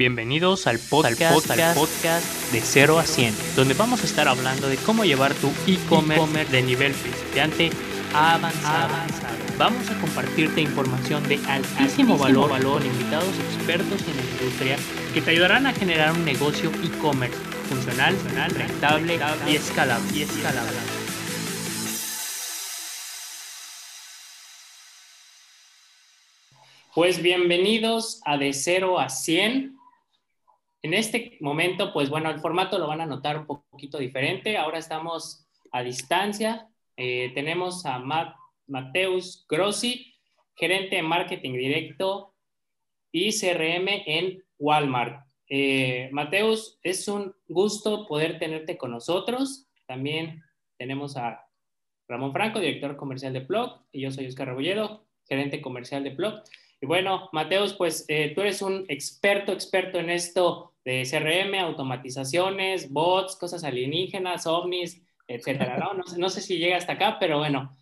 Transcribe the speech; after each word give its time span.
Bienvenidos 0.00 0.66
al 0.66 0.78
podcast, 0.78 1.50
al 1.50 1.74
podcast, 1.74 2.52
de 2.52 2.62
0 2.62 2.98
a 2.98 3.04
100, 3.04 3.34
donde 3.54 3.74
vamos 3.74 4.02
a 4.02 4.06
estar 4.06 4.28
hablando 4.28 4.66
de 4.66 4.78
cómo 4.78 5.04
llevar 5.04 5.34
tu 5.34 5.52
e-commerce 5.66 6.50
de 6.50 6.62
nivel 6.62 6.94
principiante 6.94 7.68
a 8.14 8.36
avanzado. 8.36 8.94
Vamos 9.58 9.90
a 9.90 10.00
compartirte 10.00 10.62
información 10.62 11.22
de 11.28 11.38
altísimo 11.46 12.16
valor, 12.16 12.48
valor 12.48 12.80
con 12.80 12.86
invitados 12.86 13.28
expertos 13.52 14.00
en 14.08 14.16
la 14.16 14.22
industria 14.22 14.78
que 15.12 15.20
te 15.20 15.32
ayudarán 15.32 15.66
a 15.66 15.74
generar 15.74 16.12
un 16.12 16.24
negocio 16.24 16.72
e-commerce 16.82 17.36
funcional, 17.68 18.16
rentable 18.54 19.18
y 19.46 19.56
escalable. 19.56 20.18
Y 20.18 20.22
escalable. 20.22 20.78
Pues 26.94 27.20
bienvenidos 27.20 28.22
a 28.24 28.38
De 28.38 28.54
0 28.54 28.98
a 28.98 29.10
100. 29.10 29.79
En 30.82 30.94
este 30.94 31.36
momento, 31.40 31.92
pues 31.92 32.08
bueno, 32.08 32.30
el 32.30 32.40
formato 32.40 32.78
lo 32.78 32.86
van 32.86 33.02
a 33.02 33.06
notar 33.06 33.38
un 33.38 33.46
poquito 33.46 33.98
diferente. 33.98 34.56
Ahora 34.56 34.78
estamos 34.78 35.46
a 35.72 35.82
distancia. 35.82 36.68
Eh, 36.96 37.32
tenemos 37.34 37.84
a 37.84 37.98
Mateus 38.66 39.44
Grossi, 39.48 40.14
gerente 40.54 40.96
de 40.96 41.02
marketing 41.02 41.52
directo 41.52 42.34
y 43.12 43.38
CRM 43.38 43.88
en 44.06 44.42
Walmart. 44.58 45.26
Eh, 45.48 46.08
Mateus, 46.12 46.78
es 46.82 47.08
un 47.08 47.34
gusto 47.48 48.06
poder 48.06 48.38
tenerte 48.38 48.78
con 48.78 48.92
nosotros. 48.92 49.66
También 49.86 50.42
tenemos 50.78 51.16
a 51.16 51.44
Ramón 52.08 52.32
Franco, 52.32 52.58
director 52.58 52.96
comercial 52.96 53.32
de 53.32 53.40
Plug, 53.42 53.84
y 53.92 54.00
yo 54.00 54.10
soy 54.10 54.26
Oscar 54.26 54.48
Rebolledo, 54.48 55.04
gerente 55.28 55.60
comercial 55.60 56.04
de 56.04 56.12
Plug. 56.12 56.42
Y 56.80 56.86
bueno, 56.86 57.28
Mateus, 57.32 57.74
pues 57.74 58.04
eh, 58.08 58.32
tú 58.34 58.40
eres 58.40 58.62
un 58.62 58.86
experto, 58.88 59.52
experto 59.52 59.98
en 59.98 60.10
esto 60.10 60.69
de 60.84 61.04
CRM, 61.04 61.58
automatizaciones, 61.58 62.90
bots, 62.90 63.36
cosas 63.36 63.64
alienígenas, 63.64 64.46
ovnis, 64.46 65.02
etcétera, 65.26 65.76
¿no? 65.78 65.94
No, 66.16 66.28
sé 66.28 66.40
si 66.40 66.58
llega 66.58 66.76
hasta 66.76 66.94
acá, 66.94 67.18
pero 67.18 67.38
bueno. 67.38 67.76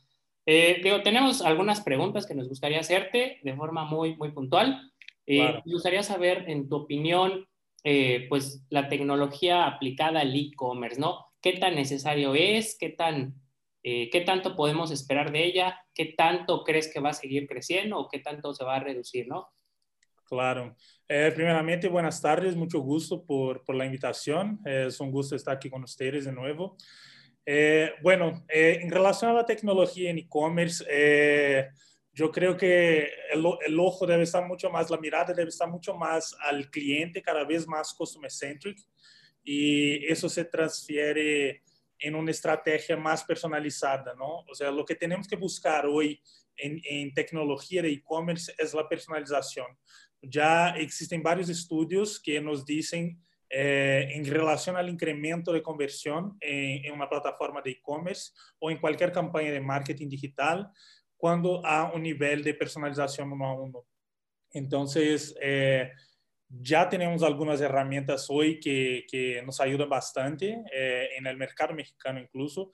Eh, 0.46 0.80
digo, 0.82 1.02
tenemos 1.02 1.42
algunas 1.42 1.82
preguntas 1.82 2.26
que 2.26 2.34
nos 2.34 2.48
gustaría 2.48 2.80
hacerte 2.80 3.38
de 3.42 3.54
forma 3.54 3.84
muy, 3.84 4.16
muy 4.16 4.32
puntual. 4.32 4.92
Eh, 5.26 5.60
Me 5.64 5.72
gustaría 5.72 6.02
saber, 6.02 6.44
en 6.48 6.68
tu 6.68 6.76
opinión, 6.76 7.46
eh, 7.84 8.26
pues 8.28 8.66
la 8.70 8.88
tecnología 8.88 9.66
aplicada 9.66 10.20
al 10.20 10.34
e-commerce, 10.34 11.00
¿no? 11.00 11.26
¿Qué 11.40 11.52
tan 11.52 11.74
necesario 11.74 12.34
es? 12.34 12.76
¿Qué, 12.78 12.88
tan, 12.88 13.34
eh, 13.82 14.10
¿Qué 14.10 14.22
tanto 14.22 14.56
podemos 14.56 14.90
esperar 14.90 15.30
de 15.30 15.44
ella? 15.44 15.80
¿Qué 15.94 16.06
tanto 16.06 16.64
crees 16.64 16.92
que 16.92 17.00
va 17.00 17.10
a 17.10 17.14
seguir 17.14 17.46
creciendo 17.46 17.98
o 17.98 18.08
qué 18.08 18.18
tanto 18.18 18.52
se 18.52 18.64
va 18.64 18.76
a 18.76 18.80
reducir, 18.80 19.28
¿no? 19.28 19.48
Claro. 20.28 20.76
Eh, 21.08 21.32
primeramente, 21.34 21.88
buenas 21.88 22.20
tardes, 22.20 22.54
mucho 22.54 22.80
gusto 22.80 23.24
por, 23.24 23.64
por, 23.64 23.74
la 23.74 23.86
invitación. 23.86 24.60
Es 24.64 25.00
un 25.00 25.10
gusto 25.10 25.34
estar 25.34 25.56
aquí 25.56 25.70
con 25.70 25.82
ustedes 25.82 26.26
de 26.26 26.32
nuevo. 26.32 26.76
Eh, 27.50 27.94
bueno, 28.02 28.44
eh, 28.46 28.78
en 28.82 28.90
relación 28.90 29.30
a 29.30 29.34
la 29.34 29.46
tecnología 29.46 30.10
en 30.10 30.18
e-commerce, 30.18 30.84
eh, 30.86 31.70
yo 32.12 32.30
creo 32.30 32.58
que 32.58 33.10
el, 33.32 33.42
el, 33.64 33.80
ojo 33.80 34.06
debe 34.06 34.24
estar 34.24 34.46
mucho 34.46 34.68
más, 34.68 34.90
la 34.90 34.98
mirada 34.98 35.32
debe 35.32 35.48
estar 35.48 35.66
mucho 35.66 35.94
más 35.94 36.36
al 36.42 36.68
cliente, 36.68 37.22
cada 37.22 37.44
vez 37.44 37.66
más 37.66 37.94
customer 37.94 38.30
centric, 38.30 38.78
y 39.42 40.04
eso 40.12 40.28
se 40.28 40.44
transfiere 40.44 41.62
en 41.98 42.14
una 42.14 42.32
estrategia 42.32 42.98
más 42.98 43.24
personalizada, 43.24 44.14
¿no? 44.14 44.40
O 44.40 44.54
sea, 44.54 44.70
lo 44.70 44.84
que 44.84 44.94
tenemos 44.94 45.26
que 45.26 45.36
buscar 45.36 45.86
hoy 45.86 46.20
en, 46.54 46.82
en 46.84 47.14
tecnología 47.14 47.80
de 47.80 47.92
e-commerce 47.92 48.52
es 48.58 48.74
la 48.74 48.86
personalización 48.86 49.68
ya 50.22 50.70
existen 50.70 51.22
varios 51.22 51.48
estudios 51.48 52.20
que 52.20 52.40
nos 52.40 52.64
dicen 52.64 53.22
eh, 53.50 54.08
en 54.12 54.24
relación 54.26 54.76
al 54.76 54.88
incremento 54.88 55.52
de 55.52 55.62
conversión 55.62 56.36
en, 56.40 56.84
en 56.84 56.92
una 56.92 57.08
plataforma 57.08 57.62
de 57.62 57.70
e-commerce 57.70 58.32
o 58.58 58.70
en 58.70 58.78
cualquier 58.78 59.10
campaña 59.10 59.50
de 59.50 59.60
marketing 59.60 60.08
digital 60.08 60.70
cuando 61.16 61.64
hay 61.64 61.90
un 61.94 62.02
nivel 62.02 62.44
de 62.44 62.54
personalización 62.54 63.32
uno 63.32 63.46
a 63.46 63.54
uno. 63.54 63.86
Entonces, 64.52 65.34
eh, 65.40 65.90
ya 66.48 66.88
tenemos 66.88 67.22
algunas 67.22 67.60
herramientas 67.60 68.26
hoy 68.30 68.58
que, 68.58 69.42
nos 69.44 69.60
ayudan 69.60 69.88
bastante 69.88 70.62
eh, 70.72 71.08
en 71.16 71.26
el 71.26 71.36
mercado 71.36 71.74
mexicano 71.74 72.20
incluso 72.20 72.70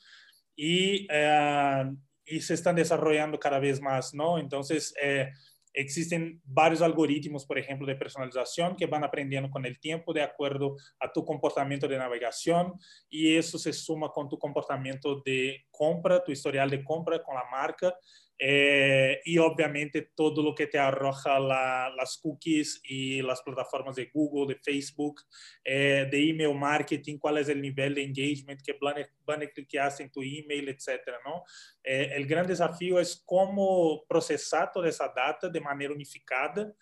y, 0.55 1.07
eh, 1.11 1.85
y, 2.25 2.41
se 2.41 2.55
están 2.55 2.77
desarrollando 2.77 3.39
cada 3.39 3.59
vez 3.59 3.81
más, 3.81 4.15
¿no? 4.15 4.39
Entonces, 4.39 4.95
eh, 5.03 5.31
Existen 5.75 6.41
varios 6.45 6.81
algoritmos, 6.81 7.45
por 7.45 7.59
ejemplo, 7.59 7.87
de 7.87 7.97
personalización 7.97 8.77
que 8.77 8.87
van 8.87 9.05
aprendiendo 9.05 9.51
con 9.51 9.67
el 9.67 9.79
tiempo 9.81 10.13
de 10.13 10.23
acuerdo 10.23 10.77
a 11.01 11.13
tu 11.13 11.25
comportamiento 11.25 11.89
de 11.89 11.99
navegación 11.99 12.75
y 13.11 13.37
eso 13.37 13.59
se 13.59 13.73
suma 13.73 14.09
con 14.09 14.29
tu 14.29 14.39
comportamiento 14.39 15.21
de 15.25 15.67
compra, 15.71 16.23
tu 16.23 16.33
historial 16.33 16.71
de 16.71 16.83
compra 16.85 17.23
con 17.23 17.35
la 17.35 17.45
marca 17.51 17.95
eh, 18.39 19.21
y 19.25 19.39
obviamente 19.39 20.11
todo 20.15 20.43
lo 20.43 20.55
que 20.55 20.67
te 20.67 20.79
arroja 20.79 21.39
la, 21.39 21.93
las 21.97 22.19
cookies 22.19 22.81
y 22.85 23.23
las 23.23 23.43
plataformas 23.43 23.95
de 23.97 24.11
Google, 24.13 24.55
de 24.55 24.61
Facebook, 24.61 25.23
eh, 25.65 26.09
de 26.11 26.31
email 26.31 26.55
marketing, 26.55 27.19
cuál 27.19 27.39
es 27.39 27.49
el 27.49 27.63
nivel 27.63 27.95
de 27.95 28.03
engagement 28.03 28.61
que 28.61 28.77
van, 28.81 29.43
a 29.43 29.47
clicar 29.47 29.93
en 29.99 30.11
tu 30.11 30.23
email, 30.23 30.69
etcétera, 30.69 31.19
¿no? 31.25 31.45
Eh, 31.83 32.11
el 32.15 32.27
gran 32.27 32.47
desafío 32.47 32.99
es 32.99 33.23
cómo 33.25 34.05
procesar 34.09 34.73
toda 34.73 34.89
esa 34.89 35.13
data 35.15 35.49
de 35.49 35.61
manera 35.61 35.93
unificada 35.93 36.73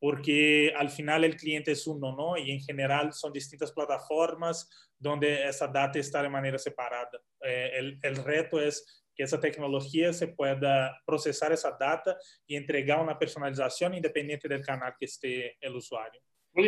porque 0.00 0.72
al 0.76 0.88
final 0.88 1.24
el 1.24 1.36
cliente 1.36 1.72
es 1.72 1.86
uno, 1.86 2.16
¿no? 2.16 2.38
Y 2.38 2.50
en 2.50 2.60
general 2.60 3.12
son 3.12 3.32
distintas 3.32 3.70
plataformas 3.70 4.68
donde 4.98 5.46
esa 5.46 5.68
data 5.68 5.98
está 5.98 6.22
de 6.22 6.30
manera 6.30 6.58
separada. 6.58 7.20
Eh, 7.42 7.70
el, 7.74 7.98
el, 8.02 8.16
reto 8.16 8.58
es 8.60 8.99
que 9.20 9.24
esa 9.24 9.38
tecnología 9.38 10.14
se 10.14 10.28
pueda 10.28 10.98
procesar 11.04 11.52
esa 11.52 11.76
data 11.78 12.16
y 12.46 12.56
entregar 12.56 13.02
una 13.02 13.18
personalización 13.18 13.92
independiente 13.92 14.48
del 14.48 14.64
canal 14.64 14.94
que 14.98 15.04
esté 15.04 15.58
el. 15.60 15.78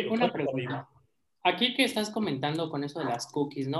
Una 0.07 0.31
pregunta. 0.31 0.87
Aquí 1.41 1.73
que 1.73 1.83
estás 1.83 2.11
comentando 2.11 2.69
con 2.69 2.83
eso 2.83 2.99
de 2.99 3.05
las 3.05 3.25
cookies, 3.25 3.67
¿no? 3.67 3.79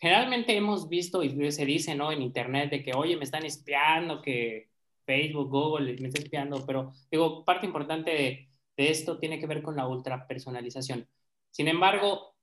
Generalmente 0.00 0.56
hemos 0.56 0.88
visto 0.88 1.22
y 1.22 1.52
se 1.52 1.64
dice, 1.64 1.94
¿no? 1.94 2.10
En 2.10 2.22
internet 2.22 2.70
de 2.70 2.82
que, 2.82 2.92
oye, 2.92 3.16
me 3.16 3.22
están 3.22 3.44
espiando, 3.44 4.20
que 4.20 4.68
Facebook, 5.06 5.48
Google 5.48 5.96
me 6.00 6.08
está 6.08 6.20
espiando, 6.20 6.66
pero 6.66 6.92
digo, 7.08 7.44
parte 7.44 7.66
importante 7.66 8.10
de, 8.10 8.48
de 8.76 8.90
esto 8.90 9.20
tiene 9.20 9.38
que 9.38 9.46
ver 9.46 9.62
con 9.62 9.76
la 9.76 9.86
ultra 9.86 10.26
personalización. 10.26 11.06
Sin 11.52 11.68
embargo, 11.68 12.34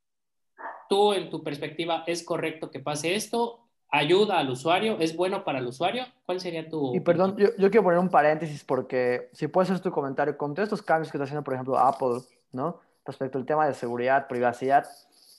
tú 0.87 1.11
en 1.11 1.29
tu 1.29 1.43
perspectiva, 1.43 2.05
¿es 2.07 2.23
correcto 2.23 2.71
que 2.71 2.79
pase 2.79 3.15
esto 3.15 3.68
ayuda 3.91 4.39
al 4.39 4.49
usuario, 4.49 4.97
es 4.99 5.15
bueno 5.15 5.43
para 5.43 5.59
el 5.59 5.67
usuario. 5.67 6.05
¿Cuál 6.25 6.39
sería 6.39 6.67
tu... 6.69 6.95
Y 6.95 6.99
perdón, 6.99 7.35
yo, 7.37 7.49
yo, 7.57 7.69
quiero 7.69 7.83
poner 7.83 7.99
un 7.99 8.09
paréntesis 8.09 8.63
porque 8.63 9.29
si 9.33 9.47
puedes 9.47 9.71
hacer 9.71 9.83
tu 9.83 9.91
comentario 9.91 10.37
con 10.37 10.53
todos 10.53 10.67
estos 10.67 10.81
cambios 10.81 11.11
que 11.11 11.17
está 11.17 11.23
haciendo, 11.23 11.43
por 11.43 11.53
ejemplo, 11.53 11.77
Apple, 11.77 12.21
¿no? 12.51 12.79
Respecto 13.05 13.37
al 13.37 13.45
tema 13.45 13.67
de 13.67 13.73
seguridad, 13.73 14.27
privacidad, 14.27 14.87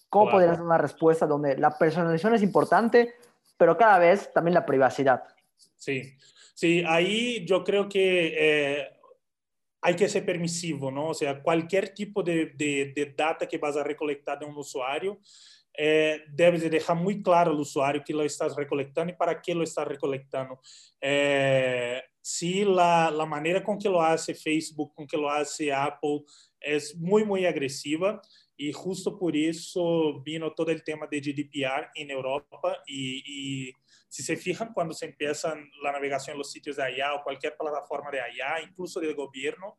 ¿cómo 0.09 0.25
claro. 0.25 0.37
podrías 0.37 0.57
dar 0.59 0.67
una 0.67 0.79
respuesta 0.79 1.27
donde 1.27 1.57
la 1.57 1.79
personalización 1.79 2.35
es 2.35 2.43
importante, 2.43 3.15
pero 3.57 3.77
cada 3.77 3.99
vez 3.99 4.33
también 4.33 4.55
la 4.55 4.67
privacidad? 4.67 5.23
Sí, 5.77 6.15
sí, 6.55 6.83
ahí 6.87 7.45
yo 7.47 7.63
creo 7.63 7.89
que 7.89 8.35
eh, 8.37 8.89
hay 9.81 9.95
que 9.95 10.09
ser 10.09 10.27
permisivo, 10.27 10.91
¿no? 10.91 11.09
O 11.09 11.15
sea, 11.15 11.41
cualquier 11.41 11.91
tipo 11.95 12.23
de, 12.23 12.47
de, 12.57 12.93
de 12.95 13.15
data 13.17 13.47
que 13.47 13.59
vas 13.59 13.77
a 13.77 13.85
recolectar 13.85 14.39
de 14.39 14.47
un 14.47 14.57
usuario, 14.57 15.19
é, 15.83 16.27
deve 16.29 16.69
deixar 16.69 16.95
muito 16.95 17.23
claro 17.23 17.53
ao 17.53 17.57
usuário 17.57 18.05
que 18.05 18.13
lo 18.13 18.23
estás 18.23 18.55
recolectando 18.55 19.13
e 19.13 19.17
para 19.17 19.35
que 19.35 19.55
lo 19.55 19.63
estás 19.63 19.89
recolectando. 19.89 20.59
É, 21.01 22.05
se 22.23 22.67
a, 22.79 23.07
a 23.07 23.25
maneira 23.27 23.63
com 23.63 23.79
que 23.79 23.89
lo 23.89 23.99
hace 23.99 24.35
Facebook, 24.35 24.95
com 24.95 25.07
que 25.07 25.17
lo 25.17 25.27
hace 25.27 25.71
Apple, 25.71 26.23
é 26.63 26.77
muito, 26.97 27.29
muito 27.29 27.47
agressiva 27.47 28.21
e 28.59 28.71
justo 28.73 29.17
por 29.17 29.35
isso 29.35 30.21
vino 30.23 30.51
todo 30.51 30.71
o 30.71 30.81
tema 30.81 31.07
de 31.07 31.19
GDPR 31.19 31.89
em 31.97 32.11
Europa 32.11 32.79
e, 32.87 33.23
e 33.27 33.73
se 34.07 34.23
se 34.23 34.37
fijam 34.37 34.75
quando 34.75 34.93
se 34.93 35.07
empieza 35.07 35.49
a 35.51 35.93
navegação 35.93 36.37
nos 36.37 36.53
sítios 36.53 36.77
de 36.77 36.83
IA 36.91 37.15
ou 37.15 37.21
qualquer 37.21 37.57
plataforma 37.57 38.11
de 38.11 38.19
IA, 38.19 38.65
incluso 38.69 39.01
do 39.01 39.15
governo, 39.15 39.79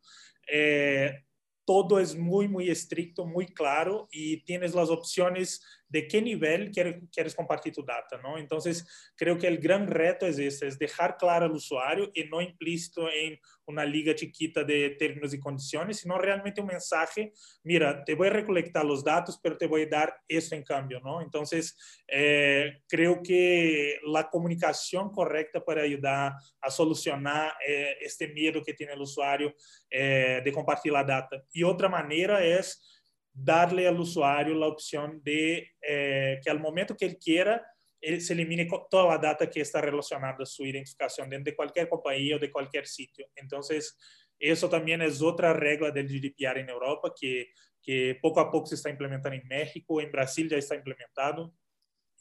eh, 0.49 1.21
todo 1.63 1.99
es 1.99 2.15
muy, 2.15 2.47
muy 2.47 2.69
estricto, 2.69 3.25
muy 3.25 3.45
claro 3.45 4.07
y 4.11 4.43
tienes 4.43 4.73
las 4.73 4.89
opciones 4.89 5.61
de 5.91 6.07
qué 6.07 6.21
nivel 6.21 6.71
quieres, 6.71 7.03
quieres 7.11 7.35
compartir 7.35 7.73
tu 7.73 7.83
data, 7.83 8.17
¿no? 8.23 8.37
Entonces, 8.37 9.11
creo 9.17 9.37
que 9.37 9.47
el 9.47 9.57
gran 9.57 9.87
reto 9.87 10.25
es 10.25 10.39
ese, 10.39 10.67
es 10.67 10.79
dejar 10.79 11.17
claro 11.17 11.45
al 11.45 11.51
usuario 11.51 12.09
y 12.13 12.23
no 12.23 12.41
implícito 12.41 13.09
en 13.11 13.37
una 13.65 13.83
liga 13.83 14.15
chiquita 14.15 14.63
de 14.63 14.91
términos 14.91 15.33
y 15.33 15.39
condiciones, 15.39 15.99
sino 15.99 16.17
realmente 16.17 16.61
un 16.61 16.67
mensaje, 16.67 17.33
mira, 17.63 18.03
te 18.05 18.15
voy 18.15 18.27
a 18.27 18.31
recolectar 18.31 18.85
los 18.85 19.03
datos, 19.03 19.37
pero 19.43 19.57
te 19.57 19.67
voy 19.67 19.83
a 19.83 19.87
dar 19.87 20.15
esto 20.27 20.55
en 20.55 20.63
cambio, 20.63 21.01
¿no? 21.01 21.21
Entonces, 21.21 21.77
eh, 22.07 22.81
creo 22.87 23.21
que 23.21 23.99
la 24.05 24.29
comunicación 24.29 25.11
correcta 25.11 25.63
para 25.63 25.83
ayudar 25.83 26.33
a 26.61 26.71
solucionar 26.71 27.53
eh, 27.67 27.97
este 27.99 28.29
miedo 28.29 28.63
que 28.63 28.73
tiene 28.73 28.93
el 28.93 29.01
usuario 29.01 29.53
eh, 29.89 30.41
de 30.43 30.51
compartir 30.53 30.93
la 30.93 31.03
data. 31.03 31.43
Y 31.51 31.63
otra 31.63 31.89
manera 31.89 32.43
es 32.43 33.00
darle 33.33 33.87
al 33.87 33.99
usuario 33.99 34.53
la 34.55 34.67
opción 34.67 35.21
de 35.23 35.71
eh, 35.81 36.39
que 36.43 36.49
al 36.49 36.59
momento 36.59 36.95
que 36.97 37.05
él 37.05 37.17
quiera, 37.17 37.65
él 37.99 38.19
se 38.21 38.33
elimine 38.33 38.67
toda 38.89 39.07
la 39.07 39.17
data 39.17 39.49
que 39.49 39.61
está 39.61 39.79
relacionada 39.79 40.37
a 40.39 40.45
su 40.45 40.65
identificación 40.65 41.29
dentro 41.29 41.51
de 41.51 41.55
cualquier 41.55 41.87
compañía 41.87 42.35
o 42.35 42.39
de 42.39 42.51
cualquier 42.51 42.87
sitio. 42.87 43.27
Entonces, 43.35 43.97
eso 44.39 44.67
también 44.69 45.01
es 45.03 45.21
otra 45.21 45.53
regla 45.53 45.91
del 45.91 46.07
GDPR 46.07 46.59
en 46.59 46.69
Europa 46.69 47.13
que, 47.15 47.51
que 47.81 48.17
poco 48.19 48.39
a 48.39 48.51
poco 48.51 48.65
se 48.65 48.75
está 48.75 48.89
implementando 48.89 49.37
en 49.37 49.47
México, 49.47 50.01
en 50.01 50.11
Brasil 50.11 50.49
ya 50.49 50.57
está 50.57 50.75
implementado. 50.75 51.53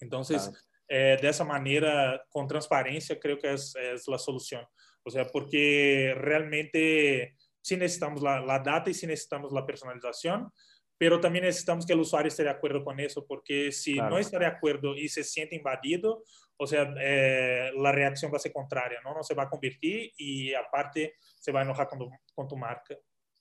Entonces, 0.00 0.42
claro. 0.42 0.58
eh, 0.88 1.18
de 1.20 1.28
esa 1.28 1.44
manera, 1.44 2.22
con 2.28 2.46
transparencia, 2.46 3.18
creo 3.18 3.38
que 3.38 3.54
es, 3.54 3.74
es, 3.76 4.06
la 4.06 4.18
solución. 4.18 4.64
O 5.02 5.10
sea, 5.10 5.26
porque 5.26 6.14
realmente 6.14 7.36
sí 7.62 7.76
necesitamos 7.78 8.22
la, 8.22 8.40
la 8.40 8.58
data 8.58 8.90
y 8.90 8.94
sí 8.94 9.06
necesitamos 9.06 9.50
la 9.50 9.64
personalización, 9.64 10.50
pero 11.00 11.18
también 11.18 11.46
necesitamos 11.46 11.86
que 11.86 11.94
el 11.94 12.00
usuario 12.00 12.28
esté 12.28 12.42
de 12.42 12.50
acuerdo 12.50 12.84
con 12.84 13.00
eso, 13.00 13.24
porque 13.26 13.72
si 13.72 13.94
claro. 13.94 14.10
no 14.10 14.18
está 14.18 14.38
de 14.38 14.44
acuerdo 14.44 14.94
y 14.94 15.08
se 15.08 15.24
siente 15.24 15.56
invadido, 15.56 16.24
o 16.58 16.66
sea, 16.66 16.92
eh, 17.00 17.70
la 17.74 17.90
reacción 17.90 18.30
va 18.30 18.36
a 18.36 18.38
ser 18.38 18.52
contraria, 18.52 18.98
¿no? 19.02 19.14
No 19.14 19.22
se 19.22 19.34
va 19.34 19.44
a 19.44 19.48
convertir 19.48 20.12
y 20.18 20.52
aparte 20.52 21.14
se 21.38 21.52
va 21.52 21.60
a 21.60 21.62
enojar 21.62 21.88
con 21.88 22.00
tu, 22.00 22.10
con 22.34 22.46
tu 22.46 22.54
marca. 22.58 22.94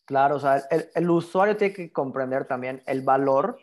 Claro, 0.05 0.37
o 0.37 0.39
sea, 0.39 0.63
el, 0.71 0.89
el, 0.95 1.09
usuario 1.09 1.57
tiene 1.57 1.73
que 1.73 1.91
comprender 1.91 2.45
también 2.45 2.81
el 2.87 3.01
valor, 3.01 3.59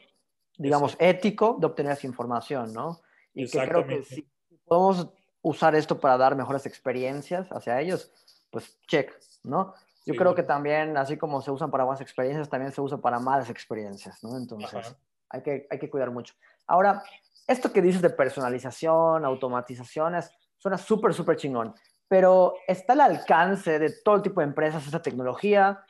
digamos, 0.59 0.93
Exacto. 0.93 1.17
ético 1.17 1.57
de 1.59 1.67
obtener 1.67 1.93
esa 1.93 2.07
información, 2.07 2.75
¿no? 2.75 3.01
Y 3.33 3.49
que 3.49 3.59
creo 3.67 3.87
que 3.87 4.05
si 4.05 4.29
podemos 4.67 5.09
usar 5.41 5.75
esto 5.75 5.99
para 5.99 6.19
dar 6.19 6.37
mejores 6.37 6.67
experiencias 6.67 7.49
hacia 7.51 7.81
ellos, 7.81 8.13
pues 8.51 8.79
check, 8.87 9.19
¿no? 9.43 9.73
Yo 10.07 10.13
sí. 10.13 10.19
creo 10.19 10.35
que 10.37 10.45
también, 10.45 10.97
así 10.97 11.19
como 11.19 11.43
se 11.43 11.51
usan 11.51 11.71
para 11.71 11.85
buenas 11.85 12.01
experiencias, 12.01 12.49
también 12.49 12.71
se 12.71 12.81
usa 12.81 12.99
para 12.99 13.19
malas 13.19 13.51
experiencias, 13.51 14.23
¿no? 14.23 14.37
Entonces, 14.37 14.97
hay 15.29 15.43
que, 15.43 15.67
hay 15.69 15.79
que 15.81 15.91
cuidar 15.91 16.13
mucho. 16.13 16.33
Ahora, 16.69 17.03
esto 17.47 17.73
que 17.73 17.83
dices 17.83 18.01
de 18.01 18.11
personalización, 18.11 19.25
automatizaciones, 19.25 20.31
suena 20.59 20.79
súper, 20.79 21.13
súper 21.13 21.37
chingón, 21.37 21.75
pero 22.07 22.55
¿está 22.69 22.93
al 22.93 23.01
alcance 23.01 23.81
de 23.81 23.93
todo 24.05 24.23
tipo 24.23 24.41
de 24.41 24.47
empresas 24.47 24.87
esa 24.87 25.03
tecnología? 25.03 25.85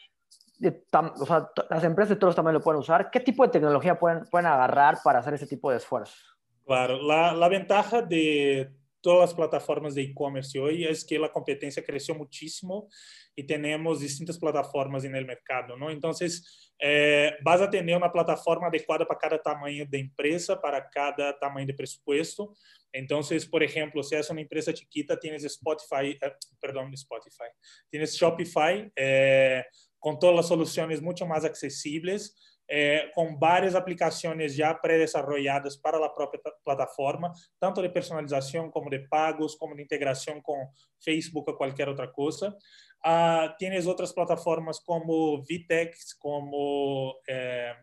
De, 0.58 0.86
o 1.20 1.26
sea, 1.26 1.50
las 1.68 1.84
empresas 1.84 2.10
de 2.10 2.16
todos 2.16 2.34
también 2.34 2.54
lo 2.54 2.62
pueden 2.62 2.80
usar. 2.80 3.10
¿Qué 3.10 3.20
tipo 3.20 3.44
de 3.44 3.50
tecnología 3.50 3.98
pueden, 3.98 4.24
pueden 4.30 4.46
agarrar 4.46 4.98
para 5.04 5.18
hacer 5.18 5.34
ese 5.34 5.46
tipo 5.46 5.70
de 5.70 5.76
esfuerzos? 5.76 6.38
Claro, 6.64 7.00
la, 7.02 7.34
la 7.34 7.48
ventaja 7.48 8.00
de 8.00 8.74
todas 9.06 9.30
las 9.30 9.34
plataformas 9.34 9.94
de 9.94 10.02
e-commerce 10.02 10.58
hoy 10.58 10.84
es 10.84 11.04
que 11.04 11.16
la 11.16 11.30
competencia 11.30 11.80
creció 11.84 12.12
muchísimo 12.12 12.88
y 13.36 13.44
tenemos 13.44 14.00
distintas 14.00 14.36
plataformas 14.36 15.04
en 15.04 15.14
el 15.14 15.24
mercado, 15.24 15.76
¿no? 15.76 15.92
Entonces, 15.92 16.72
eh, 16.76 17.30
vas 17.40 17.60
a 17.60 17.70
tener 17.70 17.96
una 17.96 18.10
plataforma 18.10 18.66
adecuada 18.66 19.06
para 19.06 19.20
cada 19.20 19.40
tamaño 19.40 19.86
de 19.88 20.00
empresa, 20.00 20.60
para 20.60 20.90
cada 20.90 21.38
tamaño 21.38 21.68
de 21.68 21.74
presupuesto. 21.74 22.56
Entonces, 22.92 23.46
por 23.46 23.62
ejemplo, 23.62 24.02
si 24.02 24.16
es 24.16 24.28
una 24.28 24.40
empresa 24.40 24.74
chiquita, 24.74 25.16
tienes 25.16 25.44
Spotify, 25.44 26.18
eh, 26.20 26.32
perdón, 26.60 26.92
Spotify, 26.94 27.44
tienes 27.88 28.12
Shopify, 28.12 28.90
eh, 28.96 29.62
con 30.00 30.18
todas 30.18 30.34
las 30.34 30.48
soluciones 30.48 31.00
mucho 31.00 31.26
más 31.26 31.44
accesibles, 31.44 32.55
eh, 32.68 33.10
com 33.14 33.38
várias 33.38 33.74
aplicações 33.74 34.54
já 34.54 34.74
pré-desarrolladas 34.74 35.76
para 35.76 36.04
a 36.04 36.08
própria 36.08 36.40
plataforma, 36.64 37.32
tanto 37.60 37.80
de 37.80 37.88
personalização 37.88 38.70
como 38.70 38.90
de 38.90 39.00
pagos, 39.08 39.54
como 39.54 39.76
de 39.76 39.82
integração 39.82 40.40
com 40.40 40.68
Facebook 41.02 41.50
ou 41.50 41.56
qualquer 41.56 41.88
outra 41.88 42.08
coisa. 42.08 42.56
Uh, 43.04 43.56
tienes 43.56 43.86
outras 43.86 44.12
plataformas 44.12 44.80
como 44.80 45.40
Vitex, 45.44 46.12
como 46.14 47.14
eh, 47.28 47.76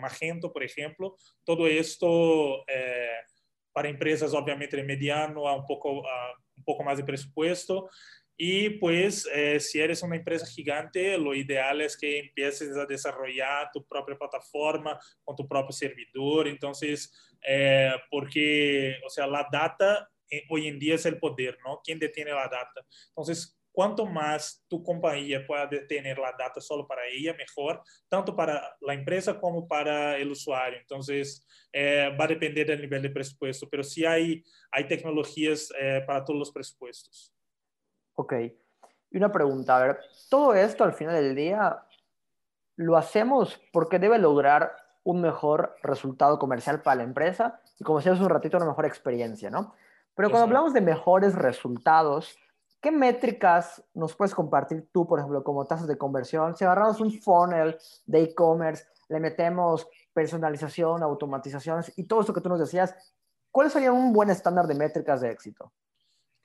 Magento, 0.00 0.50
por 0.50 0.62
exemplo. 0.62 1.14
Todo 1.44 1.68
isto 1.68 2.64
eh, 2.68 3.20
para 3.72 3.88
empresas, 3.88 4.34
obviamente, 4.34 4.76
de 4.76 4.82
mediano 4.82 5.46
a 5.46 5.54
um 5.54 5.64
pouco, 5.64 6.04
a 6.06 6.34
um 6.58 6.62
pouco 6.64 6.82
mais 6.82 6.98
de 6.98 7.04
presupuesto. 7.04 7.88
Y 8.36 8.70
pues, 8.70 9.28
eh, 9.34 9.58
si 9.60 9.80
eres 9.80 10.02
una 10.02 10.16
empresa 10.16 10.46
gigante, 10.46 11.16
lo 11.16 11.34
ideal 11.34 11.80
es 11.80 11.96
que 11.96 12.18
empieces 12.18 12.76
a 12.76 12.84
desarrollar 12.84 13.70
tu 13.72 13.86
propia 13.86 14.16
plataforma 14.16 14.98
con 15.24 15.34
tu 15.34 15.48
propio 15.48 15.72
servidor. 15.72 16.46
Entonces, 16.48 17.12
eh, 17.46 17.92
porque, 18.10 18.96
o 19.04 19.10
sea, 19.10 19.26
la 19.26 19.48
data 19.50 20.10
eh, 20.30 20.44
hoy 20.50 20.66
en 20.66 20.78
día 20.78 20.96
es 20.96 21.06
el 21.06 21.18
poder, 21.18 21.58
¿no? 21.64 21.80
¿Quién 21.84 21.98
detiene 21.98 22.32
la 22.32 22.48
data? 22.48 22.84
Entonces, 23.08 23.56
cuanto 23.76 24.06
más 24.06 24.64
tu 24.68 24.82
compañía 24.82 25.46
pueda 25.46 25.66
detener 25.66 26.18
la 26.18 26.34
data 26.36 26.60
solo 26.60 26.86
para 26.86 27.06
ella, 27.06 27.34
mejor, 27.34 27.82
tanto 28.08 28.34
para 28.34 28.74
la 28.80 28.94
empresa 28.94 29.38
como 29.38 29.68
para 29.68 30.16
el 30.16 30.30
usuario. 30.30 30.78
Entonces, 30.78 31.46
eh, 31.72 32.10
va 32.18 32.24
a 32.24 32.28
depender 32.28 32.66
del 32.66 32.80
nivel 32.80 33.02
de 33.02 33.10
presupuesto, 33.10 33.68
pero 33.68 33.84
sí 33.84 34.04
hay, 34.04 34.42
hay 34.70 34.88
tecnologías 34.88 35.70
eh, 35.78 36.02
para 36.06 36.24
todos 36.24 36.38
los 36.38 36.50
presupuestos. 36.50 37.35
Ok. 38.16 38.32
Y 39.10 39.16
una 39.16 39.30
pregunta, 39.30 39.76
a 39.76 39.80
ver, 39.80 40.00
todo 40.28 40.54
esto 40.54 40.84
al 40.84 40.92
final 40.92 41.14
del 41.14 41.34
día 41.34 41.84
lo 42.76 42.96
hacemos 42.96 43.60
porque 43.72 43.98
debe 43.98 44.18
lograr 44.18 44.76
un 45.04 45.20
mejor 45.20 45.76
resultado 45.82 46.38
comercial 46.38 46.82
para 46.82 46.96
la 46.96 47.02
empresa 47.04 47.60
y 47.78 47.84
como 47.84 47.98
decías 47.98 48.20
un 48.20 48.28
ratito, 48.28 48.56
una 48.56 48.66
mejor 48.66 48.86
experiencia, 48.86 49.50
¿no? 49.50 49.72
Pero 50.14 50.30
cuando 50.30 50.46
hablamos 50.46 50.72
de 50.72 50.80
mejores 50.80 51.34
resultados, 51.34 52.36
¿qué 52.80 52.90
métricas 52.90 53.84
nos 53.94 54.16
puedes 54.16 54.34
compartir 54.34 54.88
tú, 54.90 55.06
por 55.06 55.18
ejemplo, 55.18 55.44
como 55.44 55.66
tasas 55.66 55.86
de 55.86 55.98
conversión? 55.98 56.56
Si 56.56 56.64
agarramos 56.64 57.00
un 57.00 57.12
funnel 57.12 57.78
de 58.06 58.22
e-commerce, 58.22 58.86
le 59.08 59.20
metemos 59.20 59.86
personalización, 60.12 61.02
automatizaciones 61.02 61.92
y 61.96 62.04
todo 62.04 62.22
eso 62.22 62.32
que 62.32 62.40
tú 62.40 62.48
nos 62.48 62.58
decías, 62.58 62.94
¿cuál 63.50 63.70
sería 63.70 63.92
un 63.92 64.12
buen 64.12 64.30
estándar 64.30 64.66
de 64.66 64.74
métricas 64.74 65.20
de 65.20 65.30
éxito? 65.30 65.72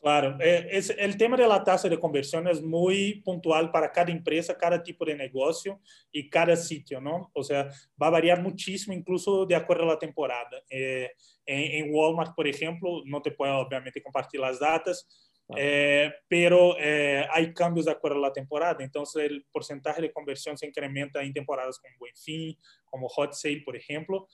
Claro, 0.02 0.36
eh, 0.40 0.68
es, 0.72 0.90
el 0.98 1.16
tema 1.16 1.38
de 1.38 1.48
la 1.48 1.64
tasa 1.64 1.88
de 1.88 2.00
conversión 2.00 2.48
es 2.48 2.60
muy 2.60 3.22
puntual 3.24 3.70
para 3.70 3.92
cada 3.92 4.12
empresa, 4.12 4.58
cada 4.58 4.82
tipo 4.82 5.06
de 5.06 5.16
negocio 5.16 5.80
y 6.12 6.28
cada 6.28 6.56
sitio, 6.56 7.00
¿no? 7.00 7.30
O 7.36 7.44
sea, 7.44 7.70
va 8.02 8.08
a 8.08 8.10
variar 8.10 8.42
muchísimo, 8.42 8.96
incluso 8.96 9.46
de 9.46 9.54
acuerdo 9.54 9.84
a 9.84 9.94
la 9.94 10.00
temporada. 10.00 10.64
Eh, 10.72 11.12
en, 11.46 11.86
en, 11.86 11.94
Walmart, 11.94 12.34
por 12.36 12.48
ejemplo, 12.48 13.04
no 13.06 13.22
te 13.22 13.30
puedo 13.30 13.56
obviamente 13.60 14.02
compartir 14.02 14.40
las 14.40 14.60
datas, 14.60 15.08
eh, 15.56 16.12
pero 16.28 16.76
hay 17.30 17.54
cambios 17.54 17.86
de 17.86 17.92
acuerdo 17.92 18.18
a 18.18 18.30
la 18.30 18.34
temporada. 18.34 18.84
Entonces, 18.84 19.24
el 19.30 19.46
porcentaje 19.52 20.02
de 20.02 20.12
conversión 20.12 20.58
se 20.58 20.66
incrementa 20.66 21.22
en 21.22 21.32
temporadas 21.32 21.78
como 21.78 21.94
Buen 22.00 22.16
Fin, 22.16 22.58
como 22.86 23.08
Hot 23.08 23.34
Sale, 23.34 23.62
por 23.64 23.76
ejemplo. 23.76 24.28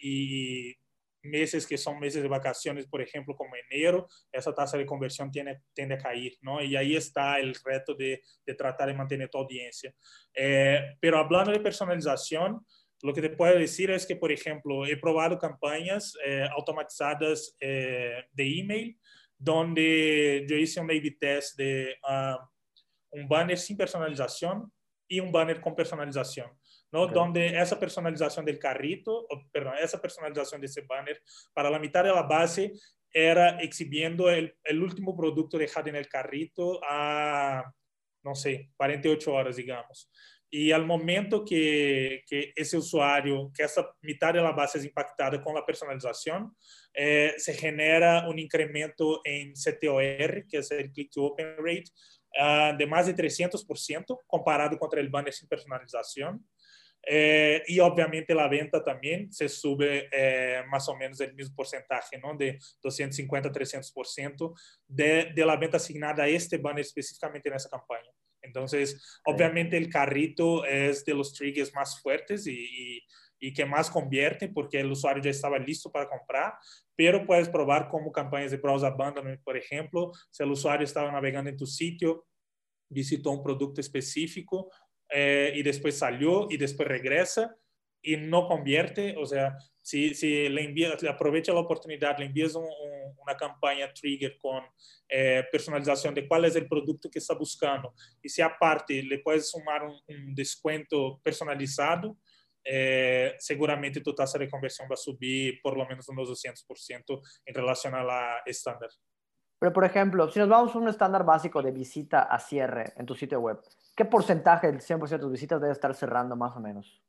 y 0.00 0.76
meses 1.22 1.66
que 1.66 1.76
son 1.76 1.98
meses 1.98 2.22
de 2.22 2.28
vacaciones, 2.28 2.86
por 2.86 3.02
ejemplo, 3.02 3.34
como 3.34 3.54
enero, 3.70 4.06
esa 4.32 4.54
tasa 4.54 4.78
de 4.78 4.86
conversión 4.86 5.30
tiene, 5.30 5.62
tiende 5.74 5.96
a 5.96 5.98
caer, 5.98 6.32
¿no? 6.40 6.62
Y 6.62 6.76
ahí 6.76 6.96
está 6.96 7.38
el 7.38 7.54
reto 7.64 7.94
de, 7.94 8.22
de 8.46 8.54
tratar 8.54 8.88
de 8.88 8.94
mantener 8.94 9.28
tu 9.28 9.38
audiencia. 9.38 9.94
Eh, 10.34 10.96
pero 11.00 11.18
hablando 11.18 11.52
de 11.52 11.60
personalización, 11.60 12.64
lo 13.02 13.14
que 13.14 13.22
te 13.22 13.30
puedo 13.30 13.56
decir 13.56 13.90
es 13.90 14.06
que, 14.06 14.16
por 14.16 14.32
ejemplo, 14.32 14.84
he 14.84 14.96
probado 14.96 15.38
campañas 15.38 16.16
eh, 16.24 16.48
automatizadas 16.56 17.56
eh, 17.60 18.24
de 18.32 18.58
email, 18.60 18.98
donde 19.36 20.44
yo 20.48 20.56
hice 20.56 20.80
un 20.80 20.90
A-B 20.90 21.16
test 21.20 21.56
de 21.56 21.96
uh, 22.02 22.36
un 23.10 23.28
banner 23.28 23.56
sin 23.56 23.76
personalización 23.76 24.72
y 25.06 25.20
un 25.20 25.30
banner 25.30 25.60
con 25.60 25.76
personalización. 25.76 26.50
¿No? 26.92 27.02
Okay. 27.02 27.14
Donde 27.14 27.60
esa 27.60 27.78
personalización 27.78 28.44
del 28.44 28.58
carrito, 28.58 29.12
o, 29.12 29.48
perdón, 29.52 29.74
esa 29.80 30.00
personalización 30.00 30.60
de 30.60 30.66
ese 30.66 30.82
banner, 30.82 31.20
para 31.52 31.70
la 31.70 31.78
mitad 31.78 32.04
de 32.04 32.10
la 32.10 32.22
base 32.22 32.72
era 33.12 33.58
exhibiendo 33.60 34.30
el, 34.30 34.54
el 34.64 34.82
último 34.82 35.16
producto 35.16 35.58
dejado 35.58 35.88
en 35.88 35.96
el 35.96 36.08
carrito 36.08 36.80
a, 36.88 37.64
no 38.22 38.34
sé, 38.34 38.70
48 38.76 39.32
horas, 39.32 39.56
digamos. 39.56 40.10
Y 40.50 40.72
al 40.72 40.86
momento 40.86 41.44
que, 41.44 42.22
que, 42.26 42.52
ese 42.56 42.78
usuario, 42.78 43.50
que 43.54 43.64
esa 43.64 43.86
mitad 44.00 44.32
de 44.32 44.40
la 44.40 44.52
base 44.52 44.78
es 44.78 44.84
impactada 44.84 45.42
con 45.42 45.54
la 45.54 45.64
personalización, 45.64 46.56
eh, 46.94 47.34
se 47.36 47.52
genera 47.52 48.26
un 48.28 48.38
incremento 48.38 49.20
en 49.24 49.52
CTOR, 49.52 50.46
que 50.48 50.58
es 50.58 50.70
el 50.70 50.90
Click 50.90 51.10
to 51.12 51.24
Open 51.24 51.54
Rate, 51.58 51.84
uh, 52.40 52.76
de 52.76 52.86
más 52.86 53.06
de 53.06 53.14
300% 53.14 54.20
comparado 54.26 54.78
contra 54.78 55.00
el 55.00 55.10
banner 55.10 55.34
sin 55.34 55.48
personalización. 55.48 56.42
Eh, 57.10 57.62
y 57.66 57.80
obviamente 57.80 58.34
la 58.34 58.48
venta 58.48 58.84
también 58.84 59.32
se 59.32 59.48
sube 59.48 60.10
eh, 60.12 60.62
más 60.68 60.86
o 60.90 60.96
menos 60.96 61.18
el 61.20 61.34
mismo 61.34 61.56
porcentaje, 61.56 62.18
¿no? 62.18 62.36
de 62.36 62.58
250 62.82 63.48
a 63.48 63.52
300% 63.52 64.54
de, 64.86 65.32
de 65.34 65.46
la 65.46 65.56
venta 65.56 65.78
asignada 65.78 66.24
a 66.24 66.28
este 66.28 66.58
banner 66.58 66.80
específicamente 66.80 67.48
en 67.48 67.54
esa 67.54 67.70
campaña. 67.70 68.10
Entonces, 68.42 69.20
obviamente 69.24 69.78
el 69.78 69.88
carrito 69.88 70.66
es 70.66 71.02
de 71.06 71.14
los 71.14 71.32
triggers 71.32 71.74
más 71.74 71.98
fuertes 72.02 72.46
y, 72.46 72.52
y, 72.52 73.02
y, 73.40 73.54
que 73.54 73.64
más 73.64 73.90
convierten 73.90 74.52
porque 74.52 74.78
el 74.78 74.90
usuario 74.90 75.22
ya 75.22 75.30
estaba 75.30 75.58
listo 75.58 75.90
para 75.90 76.08
comprar, 76.08 76.54
pero 76.94 77.24
puedes 77.24 77.48
probar 77.48 77.88
como 77.88 78.12
campañas 78.12 78.50
de 78.50 78.58
browse 78.58 78.86
abandonment, 78.86 79.42
por 79.42 79.56
ejemplo, 79.56 80.12
si 80.30 80.42
el 80.42 80.50
usuario 80.50 80.84
estaba 80.84 81.10
navegando 81.10 81.48
en 81.48 81.56
tu 81.56 81.66
sitio, 81.66 82.26
visitó 82.90 83.30
un 83.30 83.42
producto 83.42 83.80
específico, 83.80 84.70
eh, 85.10 85.52
y 85.54 85.62
después 85.62 85.98
salió 85.98 86.46
y 86.50 86.56
después 86.56 86.88
regresa 86.88 87.56
y 88.02 88.16
no 88.16 88.46
convierte, 88.46 89.16
o 89.18 89.26
sea, 89.26 89.56
si, 89.82 90.14
si 90.14 90.48
le 90.48 90.64
envías, 90.64 91.02
aprovecha 91.04 91.52
la 91.52 91.60
oportunidad, 91.60 92.18
le 92.18 92.26
envías 92.26 92.54
una 92.54 93.36
campaña 93.36 93.92
trigger 93.92 94.36
con 94.38 94.62
eh, 95.08 95.44
personalización 95.50 96.14
de 96.14 96.28
cuál 96.28 96.44
es 96.44 96.56
el 96.56 96.68
producto 96.68 97.10
que 97.10 97.18
está 97.18 97.34
buscando 97.34 97.94
y 98.22 98.28
si 98.28 98.42
aparte 98.42 99.02
le 99.02 99.20
puedes 99.20 99.50
sumar 99.50 99.84
un, 99.84 100.34
descuento 100.34 101.18
personalizado, 101.22 102.18
eh, 102.62 103.34
seguramente 103.38 104.02
tu 104.02 104.14
tasa 104.14 104.38
de 104.38 104.48
conversión 104.48 104.86
va 104.90 104.94
a 104.94 104.96
subir 104.96 105.58
por 105.62 105.76
lo 105.76 105.86
menos 105.86 106.08
unos 106.10 106.28
200% 106.28 107.22
en 107.46 107.54
relación 107.54 107.94
a 107.94 108.04
la 108.04 108.42
estándar. 108.44 108.90
Pero, 109.58 109.72
por 109.72 109.84
ejemplo, 109.84 110.30
si 110.30 110.38
nos 110.38 110.48
vamos 110.48 110.74
a 110.74 110.78
un 110.78 110.88
estándar 110.88 111.24
básico 111.24 111.62
de 111.62 111.72
visita 111.72 112.22
a 112.22 112.38
cierre 112.38 112.92
en 112.96 113.06
tu 113.06 113.14
sitio 113.14 113.40
web, 113.40 113.58
¿qué 113.98 114.04
porcentaje 114.04 114.68
del 114.68 114.80
100% 114.80 115.08
de 115.08 115.18
tus 115.18 115.32
visitas 115.32 115.60
debe 115.60 115.72
estar 115.72 115.92
cerrando 115.92 116.36
más 116.36 116.56
o 116.56 116.60
menos? 116.60 117.02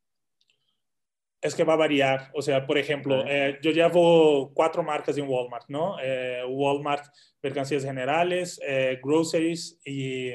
Es 1.39 1.53
que 1.53 1.63
va 1.63 1.74
a 1.74 1.77
variar. 1.77 2.31
O 2.34 2.41
sea, 2.41 2.65
por 2.65 2.79
ejemplo, 2.79 3.24
eh, 3.27 3.60
yo 3.62 3.69
llevo 3.69 4.51
cuatro 4.55 4.81
marcas 4.81 5.15
en 5.19 5.29
Walmart, 5.29 5.69
¿no? 5.69 5.98
Eh, 6.01 6.43
Walmart, 6.50 7.05
mercancías 7.43 7.84
generales, 7.84 8.60
eh, 8.65 9.00
groceries 9.03 9.79
y 9.86 10.31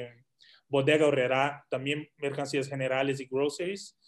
bodega 0.69 1.07
horrera, 1.07 1.65
también 1.69 2.07
mercancías 2.17 2.69
generales 2.69 3.19
y 3.19 3.27
groceries. 3.29 3.99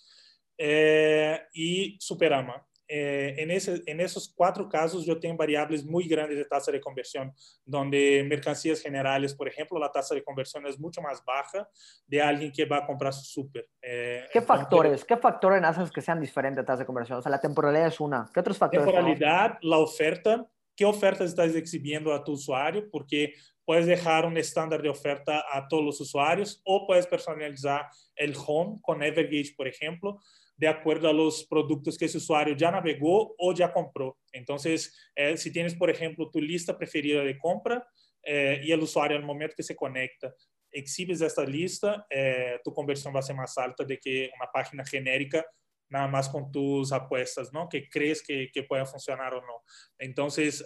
y 1.53 1.97
Superama. 1.99 2.65
Eh, 2.89 3.35
en, 3.37 3.51
ese, 3.51 3.83
en, 3.85 3.99
esos 3.99 4.33
cuatro 4.33 4.69
casos 4.69 5.05
yo 5.05 5.19
tengo 5.19 5.35
variables 5.35 5.83
muy 5.83 6.07
grandes 6.07 6.37
de 6.37 6.45
tasa 6.45 6.71
de 6.71 6.79
conversión, 6.79 7.33
donde 7.65 8.25
mercancías 8.27 8.81
generales, 8.81 9.33
por 9.33 9.47
ejemplo, 9.47 9.77
la 9.77 9.91
tasa 9.91 10.15
de 10.15 10.23
conversión 10.23 10.65
es 10.65 10.79
mucho 10.79 11.01
más 11.01 11.23
baja 11.25 11.69
de 12.05 12.21
alguien 12.21 12.51
que 12.51 12.63
va 12.63 12.77
a 12.77 12.85
comprar 12.85 13.13
su 13.13 13.25
súper. 13.25 13.67
Eh, 13.81 14.23
¿Qué 14.31 14.41
factores? 14.41 15.03
¿Qué 15.03 15.17
factores 15.17 15.61
hacen 15.63 15.89
que 15.89 16.01
sean 16.01 16.21
diferentes 16.21 16.63
de 16.63 16.65
tasa 16.65 16.79
de 16.79 16.85
conversión? 16.85 17.19
O 17.19 17.21
sea, 17.21 17.29
la 17.29 17.41
temporalidad 17.41 17.87
es 17.87 17.99
una. 17.99 18.29
¿Qué 18.33 18.39
otros 18.39 18.57
factores? 18.57 18.85
Temporalidad, 18.85 19.57
la 19.61 19.79
oferta. 19.79 20.47
¿Qué 20.73 20.85
ofertas 20.85 21.29
estás 21.29 21.55
exhibiendo 21.55 22.13
a 22.13 22.23
tu 22.23 22.33
usuario? 22.33 22.87
Porque 22.89 23.33
puedes 23.65 23.85
dejar 23.85 24.25
un 24.25 24.37
estándar 24.37 24.81
de 24.81 24.89
oferta 24.89 25.43
a 25.51 25.67
todos 25.67 25.83
los 25.83 25.99
usuarios 25.99 26.61
o 26.63 26.85
puedes 26.87 27.05
personalizar 27.07 27.87
el 28.15 28.33
home 28.45 28.77
con 28.81 29.03
Evergage, 29.03 29.55
por 29.57 29.67
ejemplo 29.67 30.19
de 30.57 30.67
acuerdo 30.67 31.07
a 31.07 31.13
los 31.13 31.45
productos 31.45 31.97
que 31.97 32.05
ese 32.05 32.17
usuario 32.17 32.55
ya 32.55 32.71
navegó 32.71 33.35
o 33.37 33.53
ya 33.53 33.71
compró. 33.71 34.17
Entonces, 34.31 34.93
eh, 35.15 35.37
si 35.37 35.51
tienes, 35.51 35.75
por 35.75 35.89
ejemplo, 35.89 36.29
tu 36.31 36.41
lista 36.41 36.75
preferida 36.75 37.23
de 37.23 37.37
compra 37.37 37.87
eh, 38.23 38.61
y 38.63 38.71
el 38.71 38.81
usuario 38.81 39.15
al 39.15 39.23
momento 39.23 39.53
que 39.55 39.63
se 39.63 39.75
conecta 39.75 40.33
exhibes 40.71 41.21
esta 41.21 41.45
lista, 41.45 42.05
eh, 42.09 42.59
tu 42.63 42.73
conversión 42.73 43.15
va 43.15 43.19
a 43.19 43.23
ser 43.23 43.35
más 43.35 43.57
alta 43.57 43.83
de 43.85 43.99
que 43.99 44.29
una 44.35 44.51
página 44.51 44.83
genérica 44.83 45.45
nada 45.89 46.07
más 46.07 46.27
con 46.27 46.51
tus 46.51 46.91
apuestas, 46.91 47.53
¿no? 47.53 47.69
Que 47.69 47.87
crees 47.87 48.21
que, 48.21 48.49
que 48.51 48.63
pueda 48.63 48.85
funcionar 48.85 49.33
o 49.33 49.39
no. 49.39 49.63
Entonces, 49.97 50.65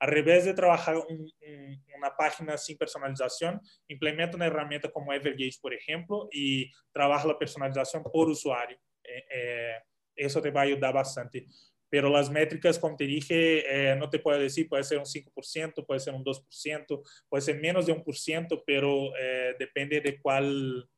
al 0.00 0.08
revés 0.08 0.44
de 0.44 0.52
trabajar 0.52 0.96
una 0.96 2.16
página 2.18 2.58
sin 2.58 2.76
personalización, 2.76 3.60
implementa 3.86 4.36
una 4.36 4.46
herramienta 4.46 4.90
como 4.90 5.12
Evergage, 5.12 5.60
por 5.62 5.72
ejemplo, 5.72 6.28
y 6.32 6.68
trabaja 6.90 7.28
la 7.28 7.38
personalización 7.38 8.02
por 8.02 8.28
usuario. 8.28 8.76
Eh, 9.16 9.24
eh, 9.30 9.74
eso 10.14 10.40
te 10.40 10.50
va 10.50 10.60
a 10.60 10.64
ayudar 10.64 10.92
bastante. 10.92 11.46
Pero 11.88 12.08
las 12.08 12.30
métricas, 12.30 12.78
como 12.78 12.96
te 12.96 13.04
dije, 13.04 13.90
eh, 13.92 13.96
no 13.96 14.08
te 14.08 14.18
puedo 14.18 14.38
decir, 14.38 14.68
puede 14.68 14.84
ser 14.84 14.98
un 14.98 15.04
5%, 15.04 15.84
puede 15.86 16.00
ser 16.00 16.14
un 16.14 16.24
2%, 16.24 17.02
puede 17.28 17.42
ser 17.42 17.60
menos 17.60 17.86
de 17.86 17.92
un 17.92 18.02
por 18.02 18.16
ciento, 18.16 18.62
pero 18.66 19.10
depende 19.58 20.00
de 20.00 20.18
cuál, 20.20 20.88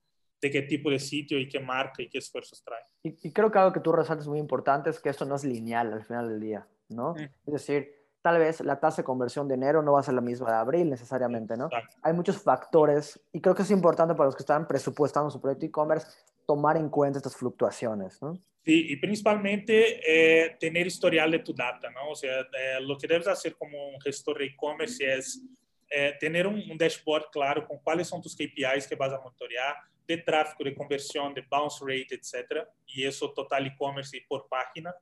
de 0.41 0.51
qué 0.51 0.63
tipo 0.63 0.91
de 0.91 1.01
sitio 1.01 1.39
y 1.39 1.49
qué 1.49 1.59
marca 1.59 2.01
y 2.01 2.09
qué 2.09 2.19
esfuerzos 2.19 2.63
trae. 2.63 2.83
Y, 3.03 3.33
creo 3.33 3.51
que 3.51 3.59
algo 3.59 3.73
que 3.73 3.81
tú 3.81 3.91
resaltas 3.91 4.29
muy 4.29 4.39
importante 4.39 4.91
es 4.91 5.01
que 5.01 5.09
esto 5.09 5.25
no 5.25 5.35
es 5.35 5.43
lineal 5.43 5.93
al 5.93 6.05
final 6.05 6.29
del 6.29 6.41
día, 6.41 6.69
¿no? 6.89 7.17
Es 7.17 7.53
decir, 7.53 8.05
tal 8.25 8.39
vez 8.39 8.63
la 8.63 8.81
tasa 8.81 9.03
de 9.03 9.05
conversión 9.05 9.49
de 9.49 9.55
enero 9.55 9.83
no 9.83 9.93
va 9.93 10.01
a 10.01 10.03
ser 10.03 10.15
la 10.15 10.23
misma 10.23 10.51
de 10.51 10.57
abril 10.57 10.89
necesariamente, 10.89 11.59
¿no? 11.59 11.69
Hay 12.03 12.15
muchos 12.15 12.39
factores 12.39 13.21
y 13.33 13.41
creo 13.43 13.55
que 13.55 13.63
es 13.63 13.71
importante 13.71 14.15
para 14.15 14.25
los 14.27 14.35
que 14.35 14.43
están 14.43 14.67
presupuestando 14.67 15.31
su 15.31 15.43
proyecto 15.43 15.67
e-commerce 15.67 16.07
tomar 16.47 16.77
en 16.77 16.89
cuenta 16.89 17.19
estas 17.19 17.37
fluctuaciones, 17.37 18.21
¿no? 18.23 18.35
Sí, 18.65 18.87
y 18.89 18.97
principalmente 18.97 20.01
eh, 20.03 20.57
tener 20.59 20.87
historial 20.87 21.31
de 21.31 21.41
tu 21.41 21.53
data, 21.53 21.91
¿no? 21.91 22.11
O 22.11 22.15
sea, 22.15 22.41
eh, 22.41 22.81
lo 22.81 22.97
que 22.97 23.07
debes 23.07 23.29
hacer 23.29 23.55
como 23.57 23.89
un 23.89 24.01
gestor 24.01 24.39
de 24.39 24.47
e-commerce 24.47 25.05
es 25.05 25.43
eh, 25.91 26.15
tener 26.19 26.47
un, 26.47 26.55
un, 26.71 26.79
dashboard 26.79 27.27
claro 27.31 27.67
con 27.67 27.79
cuáles 27.81 28.09
son 28.09 28.23
tus 28.23 28.35
KPIs 28.35 28.87
que 28.89 28.95
vas 28.95 29.13
a 29.13 29.21
monitorear, 29.21 29.77
de 30.07 30.17
tráfico, 30.17 30.65
de 30.65 30.75
conversión, 30.75 31.35
de 31.35 31.43
bounce 31.43 31.85
rate, 31.87 32.15
etcétera, 32.15 32.67
y 32.87 33.05
eso 33.05 33.33
total 33.35 33.67
e-commerce 33.67 34.17
y 34.17 34.21
por 34.23 34.49
página. 34.49 34.95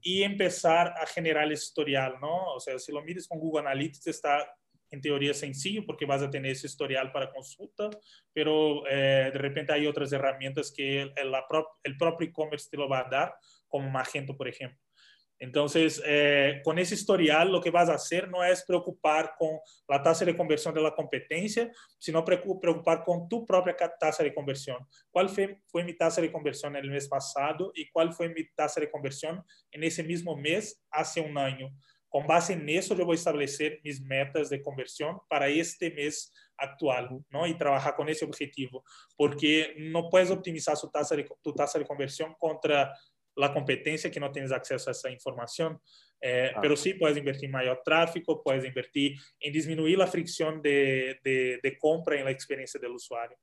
y 0.00 0.22
empezar 0.22 0.94
a 0.96 1.06
generar 1.06 1.44
el 1.44 1.52
historial, 1.52 2.14
¿no? 2.20 2.54
O 2.54 2.60
sea, 2.60 2.78
si 2.78 2.92
lo 2.92 3.02
mides 3.02 3.26
con 3.26 3.38
Google 3.38 3.62
Analytics, 3.62 4.06
está 4.06 4.56
en 4.90 5.00
teoría 5.00 5.34
sencillo 5.34 5.84
porque 5.86 6.06
vas 6.06 6.22
a 6.22 6.30
tener 6.30 6.52
ese 6.52 6.66
historial 6.66 7.12
para 7.12 7.30
consulta, 7.30 7.90
pero 8.32 8.86
eh, 8.88 9.30
de 9.32 9.38
repente 9.38 9.72
hay 9.72 9.86
otras 9.86 10.12
herramientas 10.12 10.72
que 10.74 11.02
el, 11.02 11.12
el 11.84 11.96
propio 11.96 12.28
e-commerce 12.28 12.68
te 12.70 12.76
lo 12.76 12.88
va 12.88 13.00
a 13.00 13.08
dar, 13.10 13.34
como 13.68 13.88
Magento, 13.88 14.36
por 14.36 14.48
ejemplo. 14.48 14.80
Entonces, 15.40 16.02
eh, 16.04 16.60
con 16.62 16.78
ese 16.78 16.94
historial, 16.94 17.50
lo 17.50 17.62
que 17.62 17.70
vas 17.70 17.88
a 17.88 17.94
hacer 17.94 18.28
no 18.28 18.44
es 18.44 18.62
preocupar 18.62 19.32
con 19.38 19.58
la 19.88 20.02
tasa 20.02 20.26
de 20.26 20.36
conversión 20.36 20.74
de 20.74 20.82
la 20.82 20.94
competencia, 20.94 21.72
sino 21.98 22.22
preocupar 22.22 23.02
con 23.02 23.26
tu 23.26 23.46
propia 23.46 23.74
tasa 23.98 24.22
de 24.22 24.34
conversión. 24.34 24.86
¿Cuál 25.10 25.30
fue, 25.30 25.62
fue 25.66 25.82
mi 25.82 25.96
tasa 25.96 26.20
de 26.20 26.30
conversión 26.30 26.76
el 26.76 26.90
mes 26.90 27.08
pasado 27.08 27.72
y 27.74 27.90
cuál 27.90 28.12
fue 28.12 28.28
mi 28.28 28.46
tasa 28.50 28.80
de 28.80 28.90
conversión 28.90 29.42
en 29.70 29.82
ese 29.82 30.02
mismo 30.02 30.36
mes 30.36 30.84
hace 30.90 31.22
un 31.22 31.38
año? 31.38 31.74
Com 32.10 32.26
base 32.26 32.56
nisso, 32.56 32.92
eu 32.92 33.06
vou 33.06 33.14
estabelecer 33.14 33.80
minhas 33.82 34.00
metas 34.00 34.50
de 34.50 34.58
conversão 34.58 35.20
para 35.28 35.48
este 35.48 35.88
mês 35.90 36.30
atual, 36.58 37.24
não? 37.30 37.46
E 37.46 37.56
trabalhar 37.56 37.92
com 37.92 38.06
esse 38.08 38.24
objetivo, 38.24 38.82
porque 39.16 39.74
não 39.78 40.10
puedes 40.10 40.30
optimizar 40.30 40.76
sua 40.76 40.90
taxa 40.90 41.16
de 41.16 41.24
tu 41.42 41.54
taxa 41.54 41.78
de 41.78 41.84
conversão 41.86 42.34
contra 42.38 42.92
a 43.38 43.48
competência 43.48 44.10
que 44.10 44.20
não 44.20 44.30
tens 44.30 44.50
acesso 44.52 44.90
a 44.90 44.92
essa 44.92 45.10
informação. 45.10 45.80
Eh, 46.20 46.52
ah. 46.54 46.60
Pero 46.60 46.76
sí 46.76 46.94
puedes 46.94 47.16
invertir 47.16 47.46
en 47.46 47.52
mayor 47.52 47.80
tráfico, 47.82 48.42
puedes 48.42 48.64
invertir 48.64 49.16
en 49.38 49.52
disminuir 49.52 49.96
la 49.96 50.06
fricción 50.06 50.60
de, 50.60 51.18
de, 51.24 51.60
de 51.62 51.78
compra 51.78 52.16
en 52.16 52.24
la 52.24 52.30
experiencia 52.32 52.78
del 52.78 52.92
usuario. 52.92 53.38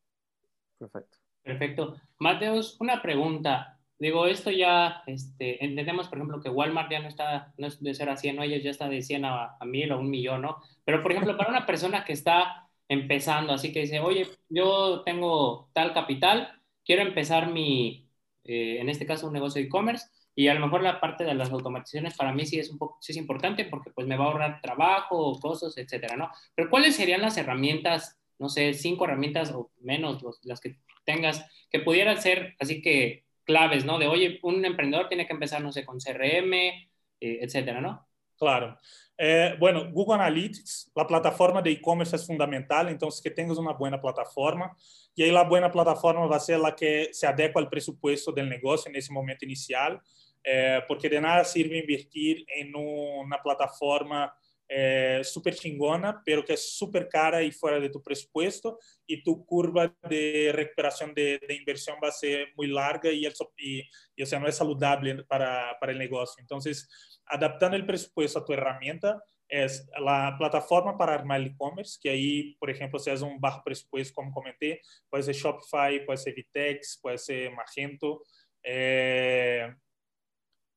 Perfecto. 0.77 1.17
Perfecto. 1.41 1.95
Mateus, 2.19 2.75
una 2.79 3.01
pregunta. 3.01 3.76
Digo, 3.99 4.27
esto 4.27 4.51
ya 4.51 5.03
este, 5.07 5.63
entendemos, 5.63 6.07
por 6.07 6.19
ejemplo, 6.19 6.39
que 6.39 6.49
Walmart 6.49 6.91
ya 6.91 6.99
no 6.99 7.07
está, 7.07 7.53
no 7.57 7.67
es 7.67 7.81
de 7.81 7.95
ser 7.95 8.09
a 8.09 8.17
100, 8.17 8.35
¿no? 8.35 8.43
ellos 8.43 8.63
ya 8.63 8.69
está 8.69 8.87
de 8.89 9.01
100 9.01 9.25
a, 9.25 9.57
a 9.59 9.65
1000 9.65 9.91
o 9.91 9.99
un 9.99 10.09
millón, 10.09 10.43
¿no? 10.43 10.57
Pero, 10.85 11.01
por 11.01 11.11
ejemplo, 11.11 11.35
para 11.35 11.49
una 11.49 11.65
persona 11.65 12.05
que 12.05 12.13
está 12.13 12.69
empezando, 12.87 13.53
así 13.53 13.73
que 13.73 13.81
dice, 13.81 13.99
oye, 13.99 14.27
yo 14.49 15.01
tengo 15.03 15.69
tal 15.73 15.93
capital, 15.93 16.61
quiero 16.85 17.01
empezar 17.01 17.51
mi, 17.51 18.07
eh, 18.43 18.79
en 18.79 18.89
este 18.89 19.05
caso, 19.05 19.27
un 19.27 19.33
negocio 19.33 19.61
de 19.61 19.67
e-commerce, 19.67 20.07
y 20.35 20.47
a 20.49 20.53
lo 20.53 20.59
mejor 20.59 20.83
la 20.83 21.01
parte 21.01 21.23
de 21.23 21.33
las 21.33 21.49
automatizaciones 21.51 22.15
para 22.15 22.31
mí 22.31 22.45
sí 22.45 22.59
es 22.59 22.69
un 22.69 22.77
poco, 22.77 22.97
sí 23.01 23.11
es 23.11 23.17
importante 23.17 23.65
porque 23.65 23.89
pues 23.89 24.05
me 24.05 24.15
va 24.15 24.25
a 24.25 24.27
ahorrar 24.27 24.61
trabajo, 24.61 25.39
costos, 25.39 25.77
etcétera, 25.79 26.15
¿no? 26.15 26.29
Pero 26.53 26.69
¿cuáles 26.69 26.95
serían 26.95 27.21
las 27.23 27.37
herramientas, 27.37 28.19
no 28.37 28.47
sé, 28.47 28.75
cinco 28.75 29.05
herramientas 29.05 29.51
o 29.51 29.71
menos 29.81 30.23
las 30.43 30.61
que 30.61 30.77
tengas 31.05 31.43
que 31.71 31.79
pudieran 31.79 32.21
ser 32.21 32.55
así 32.59 32.83
que 32.83 33.25
claves, 33.47 33.85
¿no? 33.85 33.97
De, 33.97 34.07
oye, 34.07 34.39
un 34.43 34.63
emprendedor 34.65 35.07
tiene 35.07 35.25
que 35.25 35.33
empezar, 35.33 35.61
no 35.61 35.71
sé, 35.71 35.85
con 35.85 35.99
CRM, 35.99 36.53
eh, 36.53 37.39
etcétera, 37.41 37.81
¿no? 37.81 38.05
Claro. 38.37 38.77
Eh, 39.17 39.55
bueno, 39.59 39.89
Google 39.91 40.15
Analytics, 40.15 40.91
la 40.95 41.07
plataforma 41.07 41.61
de 41.61 41.71
e-commerce 41.71 42.15
es 42.15 42.27
fundamental, 42.27 42.89
entonces 42.89 43.19
que 43.19 43.31
tengas 43.31 43.57
una 43.57 43.73
buena 43.73 43.99
plataforma 43.99 44.75
y 45.15 45.23
ahí 45.23 45.31
la 45.31 45.43
buena 45.43 45.71
plataforma 45.71 46.27
va 46.27 46.35
a 46.35 46.39
ser 46.39 46.59
la 46.59 46.75
que 46.75 47.09
se 47.11 47.25
adecua 47.25 47.59
al 47.59 47.69
presupuesto 47.69 48.31
del 48.31 48.47
negocio 48.47 48.89
en 48.89 48.95
ese 48.97 49.11
momento 49.11 49.43
inicial, 49.43 49.99
eh, 50.43 50.81
porque 50.87 51.09
de 51.09 51.19
nada 51.19 51.43
sirve 51.43 51.79
invertir 51.79 52.45
en 52.47 52.75
una 52.75 53.41
plataforma 53.41 54.31
é, 54.69 55.21
super 55.23 55.53
chingona, 55.53 56.21
pero 56.25 56.43
que 56.43 56.51
é 56.51 56.57
super 56.57 57.07
cara 57.07 57.43
e 57.43 57.51
fora 57.51 57.79
de 57.79 57.89
tu 57.89 58.01
presupuesto 58.01 58.77
e 59.07 59.21
tu 59.21 59.37
curva 59.45 59.93
de 60.07 60.51
recuperação 60.51 61.13
de, 61.13 61.39
inversión 61.49 61.99
vai 61.99 62.11
ser 62.11 62.51
muito 62.57 62.73
larga 62.73 63.09
e, 63.09 63.21
y, 63.57 63.83
y, 64.17 64.23
o 64.23 64.25
sea, 64.25 64.39
no 64.39 64.47
es 64.47 64.55
saludable 64.55 65.23
para, 65.23 65.77
para 65.79 65.91
el 65.91 65.97
negocio. 65.97 66.41
Entonces, 66.41 66.87
adaptando 67.25 67.77
el 67.77 67.85
presupuesto 67.85 68.39
a 68.39 68.45
tu 68.45 68.53
herramienta, 68.53 69.21
es 69.49 69.87
la 69.99 70.35
plataforma 70.37 70.97
para 70.97 71.13
armar 71.13 71.39
el 71.39 71.47
e-commerce, 71.47 71.97
que 72.01 72.09
ahí, 72.09 72.55
por 72.59 72.69
ejemplo, 72.69 72.99
si 72.99 73.09
es 73.09 73.21
un 73.21 73.39
bajo 73.39 73.63
presupuesto, 73.63 74.13
como 74.13 74.33
comenté, 74.33 74.81
puede 75.09 75.23
ser 75.23 75.35
Shopify, 75.35 76.05
puede 76.05 76.17
ser 76.17 76.35
Vitex, 76.35 76.99
puede 77.01 77.17
ser 77.17 77.51
Magento. 77.53 78.23
Eh, 78.61 79.73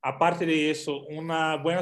aparte 0.03 0.47
de 0.47 0.71
eso, 0.71 1.03
una 1.07 1.57
buena 1.57 1.81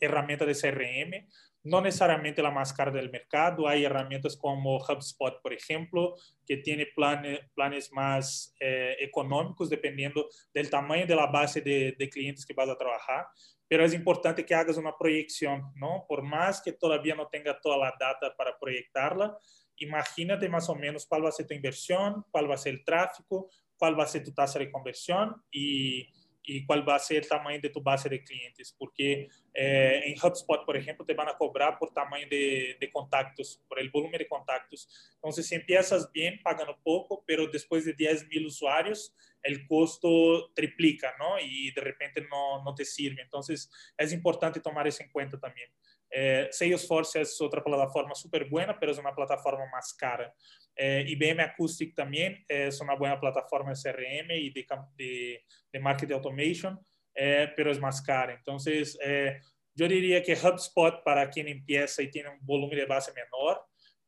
herramienta 0.00 0.46
de 0.46 0.54
CRM 0.54 1.28
no 1.62 1.80
necesariamente 1.80 2.42
la 2.42 2.50
más 2.50 2.72
cara 2.72 2.90
del 2.90 3.10
mercado. 3.10 3.68
Hay 3.68 3.84
herramientas 3.84 4.36
como 4.36 4.76
HubSpot, 4.76 5.40
por 5.42 5.52
ejemplo, 5.52 6.16
que 6.46 6.58
tiene 6.58 6.86
planes, 6.86 7.40
planes 7.54 7.92
más 7.92 8.54
eh, 8.60 8.96
económicos 9.00 9.68
dependiendo 9.68 10.28
del 10.54 10.70
tamaño 10.70 11.06
de 11.06 11.16
la 11.16 11.26
base 11.26 11.60
de, 11.60 11.94
de, 11.98 12.08
clientes 12.08 12.46
que 12.46 12.54
vas 12.54 12.68
a 12.68 12.78
trabajar. 12.78 13.26
Pero 13.68 13.84
es 13.84 13.94
importante 13.94 14.44
que 14.44 14.54
hagas 14.54 14.76
una 14.76 14.96
proyección, 14.96 15.72
¿no? 15.76 16.04
Por 16.08 16.22
más 16.22 16.60
que 16.60 16.72
todavía 16.72 17.14
no 17.14 17.28
tenga 17.28 17.60
toda 17.60 17.76
la 17.76 17.94
data 17.98 18.34
para 18.36 18.58
proyectarla, 18.58 19.36
imagínate 19.80 20.48
más 20.48 20.68
o 20.68 20.74
menos 20.74 21.06
cuál 21.06 21.24
va 21.24 21.30
a 21.30 21.32
ser 21.32 21.46
tu 21.46 21.54
inversión, 21.54 22.24
cuál 22.30 22.50
va 22.50 22.54
a 22.54 22.58
ser 22.58 22.74
el 22.74 22.84
tráfico, 22.84 23.50
cuál 23.76 23.98
va 23.98 24.04
a 24.04 24.08
ser 24.08 24.22
tu 24.22 24.32
tasa 24.32 24.58
de 24.58 24.70
conversión 24.70 25.42
y 25.50 26.06
y 26.42 26.64
cuál 26.64 26.88
va 26.88 26.96
a 26.96 26.98
ser 26.98 27.18
el 27.18 27.28
tamaño 27.28 27.60
de 27.60 27.68
tu 27.68 27.82
base 27.82 28.08
de 28.08 28.22
clientes, 28.22 28.74
porque 28.78 29.28
eh, 29.54 30.02
en 30.04 30.14
HubSpot, 30.14 30.64
por 30.64 30.76
ejemplo, 30.76 31.04
te 31.04 31.14
van 31.14 31.28
a 31.28 31.36
cobrar 31.36 31.78
por 31.78 31.92
tamaño 31.92 32.26
de, 32.30 32.76
de, 32.80 32.90
contactos, 32.90 33.62
por 33.68 33.78
el 33.78 33.90
volumen 33.90 34.18
de 34.18 34.28
contactos. 34.28 34.88
Entonces, 35.14 35.46
si 35.46 35.54
empiezas 35.54 36.10
bien, 36.12 36.40
pagando 36.42 36.78
poco, 36.82 37.22
pero 37.26 37.46
después 37.46 37.84
de 37.84 37.92
10 37.92 38.28
mil 38.28 38.46
usuarios, 38.46 39.14
el 39.42 39.66
costo 39.66 40.50
triplica, 40.54 41.14
¿no? 41.18 41.38
Y 41.40 41.70
de 41.72 41.80
repente 41.80 42.26
no, 42.30 42.62
no 42.62 42.74
te 42.74 42.84
sirve. 42.84 43.22
Entonces, 43.22 43.70
es 43.96 44.12
importante 44.12 44.60
tomar 44.60 44.86
eso 44.86 45.02
en 45.02 45.10
cuenta 45.10 45.38
también. 45.38 45.70
Eh, 46.10 46.48
Salesforce 46.50 47.20
es 47.20 47.40
otra 47.40 47.62
plataforma 47.62 48.14
súper 48.14 48.48
buena, 48.48 48.78
pero 48.78 48.92
es 48.92 48.98
una 48.98 49.14
plataforma 49.14 49.66
más 49.72 49.94
cara. 49.94 50.34
Eh, 50.82 51.04
IBM 51.08 51.42
Acoustic 51.42 51.94
también 51.94 52.42
es 52.48 52.80
una 52.80 52.94
buena 52.94 53.20
plataforma 53.20 53.70
de 53.70 53.76
CRM 53.76 54.30
y 54.30 54.48
de, 54.48 54.66
de, 54.96 55.44
de 55.70 55.78
marketing 55.78 56.14
automation, 56.14 56.80
eh, 57.14 57.52
pero 57.54 57.70
es 57.70 57.78
más 57.78 58.00
cara. 58.00 58.32
Entonces, 58.32 58.98
eh, 59.04 59.38
yo 59.74 59.86
diría 59.86 60.22
que 60.22 60.32
HubSpot 60.32 61.04
para 61.04 61.28
quien 61.28 61.48
empieza 61.48 62.02
y 62.02 62.10
tiene 62.10 62.30
un 62.30 62.38
volumen 62.40 62.78
de 62.78 62.86
base 62.86 63.12
menor, 63.12 63.62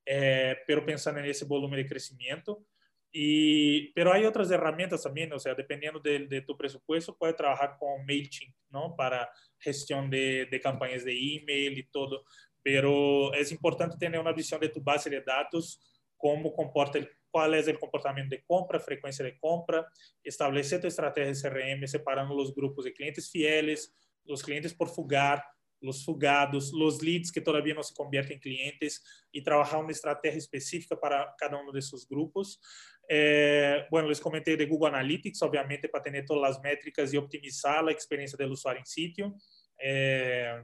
eh, 0.07 0.57
pero 0.67 0.87
pensando 0.87 1.21
en 1.21 1.27
ese 1.27 1.45
volumen 1.45 1.77
de 1.77 1.87
crecimiento. 1.87 2.65
Y, 3.13 3.93
pero 3.93 4.11
hay 4.11 4.25
otras 4.25 4.51
herramientas 4.51 5.03
también, 5.03 5.31
o 5.35 5.39
sea, 5.39 5.55
dependiendo 5.55 6.01
de, 6.01 6.27
de 6.27 6.41
tu 6.41 6.57
presupuesto, 6.57 7.15
puedes 7.19 7.37
trabajar 7.37 7.77
con 7.79 8.07
MailChimp, 8.07 8.57
¿no? 8.71 8.97
Para 8.97 9.31
gestión 9.59 10.09
de, 10.09 10.47
de 10.47 10.59
campañas 10.59 11.05
de 11.05 11.13
email 11.13 11.77
y 11.77 11.83
todo. 11.91 12.25
Pero 12.63 13.35
es 13.35 13.53
importante 13.53 13.99
tener 13.99 14.19
una 14.19 14.33
visión 14.33 14.59
de 14.59 14.71
tu 14.71 14.81
base 14.81 15.11
de 15.11 15.21
datos 15.21 15.79
cómo 16.23 16.55
comporta 16.55 16.99
el, 16.99 17.11
cuál 17.33 17.55
es 17.55 17.67
el 17.67 17.81
comportamiento 17.81 18.37
de 18.37 18.45
compra, 18.45 18.79
frecuencia 18.79 19.25
de 19.25 19.37
compra, 19.41 19.85
establecer 20.23 20.81
tu 20.81 20.87
de 20.87 21.35
CRM 21.35 21.85
separando 21.89 22.33
los 22.33 22.55
grupos 22.55 22.85
de 22.85 22.93
clientes 22.93 23.29
fieles, 23.29 23.93
los 24.25 24.41
clientes 24.41 24.73
por 24.73 24.89
fugar, 24.89 25.43
los 25.81 26.05
fugados, 26.05 26.73
los 26.73 27.03
leads 27.03 27.33
que 27.33 27.41
todavía 27.41 27.75
no 27.75 27.83
se 27.83 27.93
convierten 27.93 28.35
en 28.35 28.39
clientes 28.39 29.03
y 29.33 29.43
trabajar 29.43 29.83
una 29.83 29.91
estrategia 29.91 30.39
específica 30.39 30.95
para 30.95 31.35
cada 31.37 31.61
uno 31.61 31.73
de 31.73 31.81
grupos. 32.09 32.61
Eh, 33.09 33.85
bueno, 33.91 34.09
les 34.09 34.21
comenté 34.21 34.57
de 34.57 34.67
Google 34.67 34.91
Analytics, 34.91 35.43
obviamente 35.43 35.89
para 35.89 36.05
tener 36.05 36.25
todas 36.25 36.51
las 36.51 36.63
métricas 36.63 37.13
y 37.13 37.17
optimizar 37.17 37.83
la 37.83 37.91
experiencia 37.91 38.37
del 38.37 38.53
usuario 38.53 38.79
en 38.79 38.87
sitio. 38.87 39.35
Eh, 39.77 40.63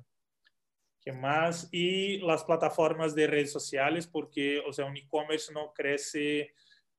¿Qué 1.09 1.15
más? 1.15 1.71
Y 1.73 2.19
las 2.19 2.45
plataformas 2.45 3.15
de 3.15 3.27
redes 3.27 3.51
sociales, 3.51 4.07
porque, 4.07 4.59
o 4.59 4.75
sea, 4.75 4.85
un 4.85 4.95
e-commerce 4.95 5.51
no 5.55 5.73
crece 5.73 6.53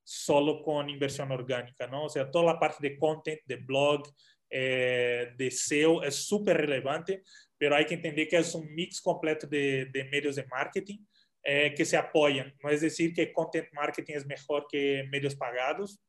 solo 0.04 0.64
con 0.64 0.90
inversión 0.90 1.32
orgánica, 1.32 1.86
¿no? 1.86 2.06
O 2.06 2.10
sea, 2.10 2.32
toda 2.32 2.54
la 2.54 2.60
parte 2.60 2.90
de 2.90 2.98
content, 2.98 3.40
de 3.46 3.58
blog, 3.58 4.02
eh, 4.50 5.32
de 5.38 5.52
SEO 5.52 6.02
es 6.02 6.16
súper 6.16 6.58
relevante, 6.58 7.22
pero 7.56 7.76
hay 7.76 7.86
que 7.86 7.94
entender 7.94 8.28
que 8.28 8.38
es 8.38 8.56
un 8.56 8.74
mix 8.74 9.00
completo 9.00 9.46
de, 9.46 9.86
de 9.94 10.04
medios 10.06 10.38
de 10.38 10.48
marketing 10.48 11.06
eh, 11.44 11.76
que 11.78 11.86
se 11.86 11.96
apoyan. 11.96 12.52
No 12.64 12.72
es 12.72 12.82
decir 12.82 13.14
que 13.14 13.32
content 13.32 13.72
marketing 13.74 14.14
es 14.16 14.26
mejor 14.26 14.66
que 14.68 15.08
medios 15.12 15.36
pagados, 15.36 16.02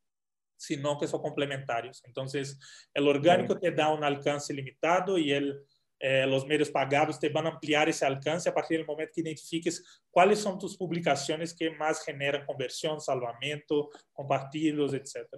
sino 0.57 0.99
que 0.99 1.07
son 1.07 1.21
complementarios. 1.21 2.02
Entonces, 2.07 2.59
el 2.95 3.07
orgánico 3.07 3.59
te 3.59 3.73
da 3.73 3.92
un 3.92 4.04
alcance 4.04 4.54
limitado 4.54 5.19
y 5.19 5.33
el 5.33 5.66
eh, 6.02 6.26
los 6.26 6.47
medios 6.47 6.70
pagados 6.70 7.18
te 7.18 7.29
van 7.29 7.46
a 7.46 7.51
ampliar 7.51 7.87
ese 7.90 8.07
alcance 8.07 8.48
a 8.48 8.55
partir 8.55 8.79
del 8.79 8.87
momento 8.87 9.12
que 9.14 9.20
identifiques 9.20 10.03
cuáles 10.11 10.38
son 10.38 10.59
tus 10.59 10.75
publicaciones 10.75 11.53
que 11.53 11.70
más 11.72 12.03
generan 12.03 12.46
conversión, 12.46 12.98
salvamento, 13.03 13.90
compartidos, 14.11 14.94
etc. 14.94 15.29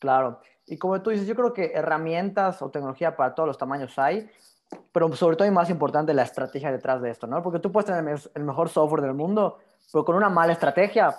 Claro. 0.00 0.40
Y 0.66 0.76
como 0.78 1.00
tú 1.00 1.10
dices, 1.10 1.28
yo 1.28 1.36
creo 1.36 1.52
que 1.52 1.70
herramientas 1.72 2.60
o 2.60 2.70
tecnología 2.70 3.14
para 3.14 3.36
todos 3.36 3.46
los 3.46 3.56
tamaños 3.56 3.96
hay, 3.96 4.28
pero 4.90 5.12
sobre 5.14 5.36
todo 5.36 5.46
y 5.46 5.52
más 5.52 5.70
importante 5.70 6.12
la 6.12 6.24
estrategia 6.24 6.72
detrás 6.72 7.00
de 7.00 7.10
esto, 7.10 7.28
¿no? 7.28 7.40
Porque 7.40 7.60
tú 7.60 7.70
puedes 7.70 7.86
tener 7.86 8.18
el 8.34 8.42
mejor 8.42 8.68
software 8.70 9.02
del 9.02 9.14
mundo, 9.14 9.58
pero 9.92 10.04
con 10.04 10.16
una 10.16 10.28
mala 10.28 10.54
estrategia, 10.54 11.14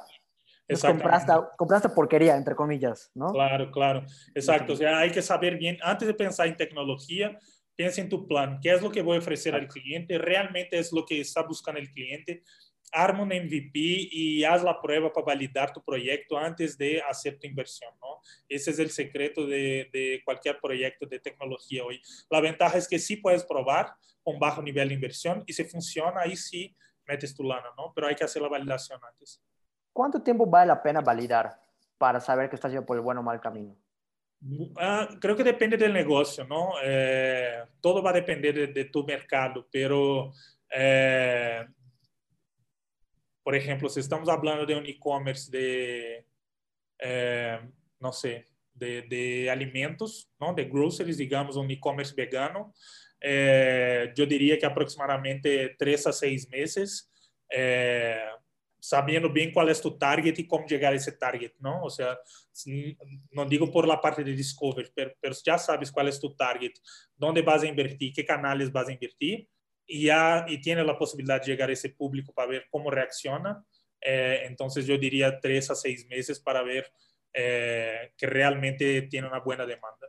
pues 0.68 0.82
compraste, 0.82 1.32
compraste, 1.58 1.90
porquería, 1.90 2.36
entre 2.36 2.56
comillas, 2.56 3.12
¿no? 3.14 3.32
Claro, 3.32 3.72
claro. 3.72 4.04
Exacto. 4.34 4.74
O 4.74 4.76
sea, 4.76 4.98
hay 4.98 5.12
que 5.12 5.22
saber 5.22 5.58
bien, 5.58 5.78
antes 5.82 6.08
de 6.08 6.14
pensar 6.14 6.48
en 6.48 6.58
tecnología, 6.58 7.38
piensa 7.76 8.02
en 8.02 8.10
tu 8.10 8.28
plan, 8.28 8.60
qué 8.62 8.72
es 8.72 8.82
lo 8.82 8.92
que 8.92 9.02
voy 9.02 9.18
a 9.18 9.20
ofrecer 9.20 9.56
al 9.56 9.68
cliente, 9.68 10.18
realmente 10.18 10.78
es 10.78 10.92
lo 10.92 11.06
que 11.06 11.20
está 11.20 11.44
buscando 11.44 11.80
el 11.80 11.92
cliente, 11.92 12.44
arma 12.92 13.24
un 13.24 13.30
MVP 13.30 13.72
y 14.12 14.44
haz 14.44 14.64
la 14.64 14.80
prueba 14.80 15.12
para 15.12 15.26
validar 15.26 15.74
tu 15.74 15.84
proyecto 15.84 16.38
antes 16.38 16.78
de 16.78 17.02
hacer 17.02 17.38
tu 17.38 17.48
inversión, 17.48 17.92
¿no? 18.02 18.22
Ese 18.48 18.72
es 18.72 18.80
el 18.80 18.90
secreto 18.90 19.46
de, 19.46 19.90
de, 19.92 20.22
cualquier 20.24 20.60
proyecto 20.62 21.06
de 21.06 21.20
tecnología 21.20 21.84
hoy. 21.84 22.02
La 22.30 22.40
ventaja 22.40 22.78
es 22.78 22.88
que 22.88 23.00
sí 23.00 23.18
puedes 23.18 23.44
probar 23.44 23.94
con 24.24 24.40
bajo 24.40 24.62
nivel 24.62 24.88
de 24.90 24.96
inversión 24.96 25.44
y 25.46 25.54
si 25.54 25.66
funciona, 25.66 26.22
ahí 26.22 26.36
sí 26.36 26.76
metes 27.08 27.36
tu 27.36 27.44
lana, 27.44 27.70
¿no? 27.78 27.92
Pero 27.94 28.08
hay 28.08 28.16
que 28.16 28.24
hacer 28.24 28.42
la 28.42 28.48
validación 28.48 29.00
antes. 29.04 29.44
¿Cuánto 29.92 30.22
tiempo 30.22 30.46
vale 30.46 30.68
la 30.68 30.82
pena 30.82 31.02
validar 31.02 31.62
para 31.98 32.20
saber 32.20 32.50
que 32.50 32.56
estás 32.56 32.72
yendo 32.72 32.86
por 32.86 32.98
el 32.98 33.04
buen 33.04 33.18
o 33.18 33.24
mal 33.24 33.40
camino? 33.40 33.76
Ah, 34.78 35.10
creo 35.20 35.36
que 35.36 35.44
depende 35.44 35.78
del 35.78 35.94
negocio, 35.94 36.46
¿no? 36.46 36.74
Eh, 36.84 37.64
todo 37.82 38.04
va 38.04 38.12
a 38.12 38.14
depender 38.14 38.54
de, 38.54 38.68
de 38.68 38.86
tu 38.86 39.04
mercado, 39.04 39.68
pero, 39.72 40.32
eh, 40.70 41.66
por 43.44 43.56
ejemplo, 43.56 43.90
si 43.90 44.00
estamos 44.00 44.30
hablando 44.30 44.66
de 44.66 44.76
un 44.76 44.86
e-commerce 44.86 45.50
de, 45.50 46.26
eh, 47.00 47.60
no 48.00 48.12
sé, 48.12 48.48
de, 48.74 49.04
de, 49.04 49.50
alimentos, 49.50 50.30
¿no? 50.40 50.54
De 50.54 50.66
groceries, 50.66 51.18
digamos, 51.18 51.56
un 51.56 51.72
e-commerce 51.72 52.14
vegano, 52.16 52.74
eh, 53.22 54.14
yo 54.16 54.26
diría 54.26 54.60
que 54.60 54.66
aproximadamente 54.66 55.76
tres 55.80 56.06
a 56.06 56.14
seis 56.14 56.48
meses. 56.50 57.12
Eh, 57.50 58.28
sabiendo 58.88 59.30
bien 59.30 59.52
cuál 59.52 59.70
es 59.70 59.82
tu 59.82 59.98
target 59.98 60.38
y 60.38 60.48
cómo 60.48 60.66
llegar 60.68 60.94
a 60.94 60.96
ese 60.96 61.12
target, 61.12 61.54
¿no? 61.60 61.84
O 61.84 61.90
sea, 61.90 62.20
no 63.32 63.46
digo 63.46 63.72
por 63.72 63.88
la 63.88 64.00
parte 64.00 64.24
de 64.24 64.34
discovery, 64.34 64.92
pero, 64.94 65.12
pero, 65.20 65.36
ya 65.44 65.58
sabes 65.58 65.92
cuál 65.92 66.08
es 66.08 66.20
tu 66.20 66.36
target, 66.36 66.74
dónde 67.16 67.42
vas 67.42 67.64
a 67.64 67.68
invertir, 67.68 68.14
qué 68.14 68.24
canales 68.24 68.72
vas 68.72 68.88
a 68.88 68.92
invertir 68.92 69.50
y 69.88 70.06
ya 70.06 70.46
y 70.48 70.62
tienes 70.62 70.86
la 70.86 70.98
posibilidad 70.98 71.42
de 71.42 71.48
llegar 71.48 71.70
a 71.70 71.74
ese 71.74 71.90
público 71.90 72.32
para 72.32 72.50
ver 72.50 72.66
cómo 72.70 72.92
reacciona. 72.92 73.66
Eh, 74.00 74.44
entonces 74.46 74.86
yo 74.86 74.98
diría 75.00 75.40
tres 75.40 75.72
a 75.72 75.76
seis 75.76 76.06
meses 76.08 76.40
para 76.40 76.62
ver 76.62 76.86
eh, 77.34 78.14
que 78.16 78.28
realmente 78.28 79.02
tiene 79.04 79.28
una 79.28 79.40
buena 79.40 79.66
demanda. 79.66 80.08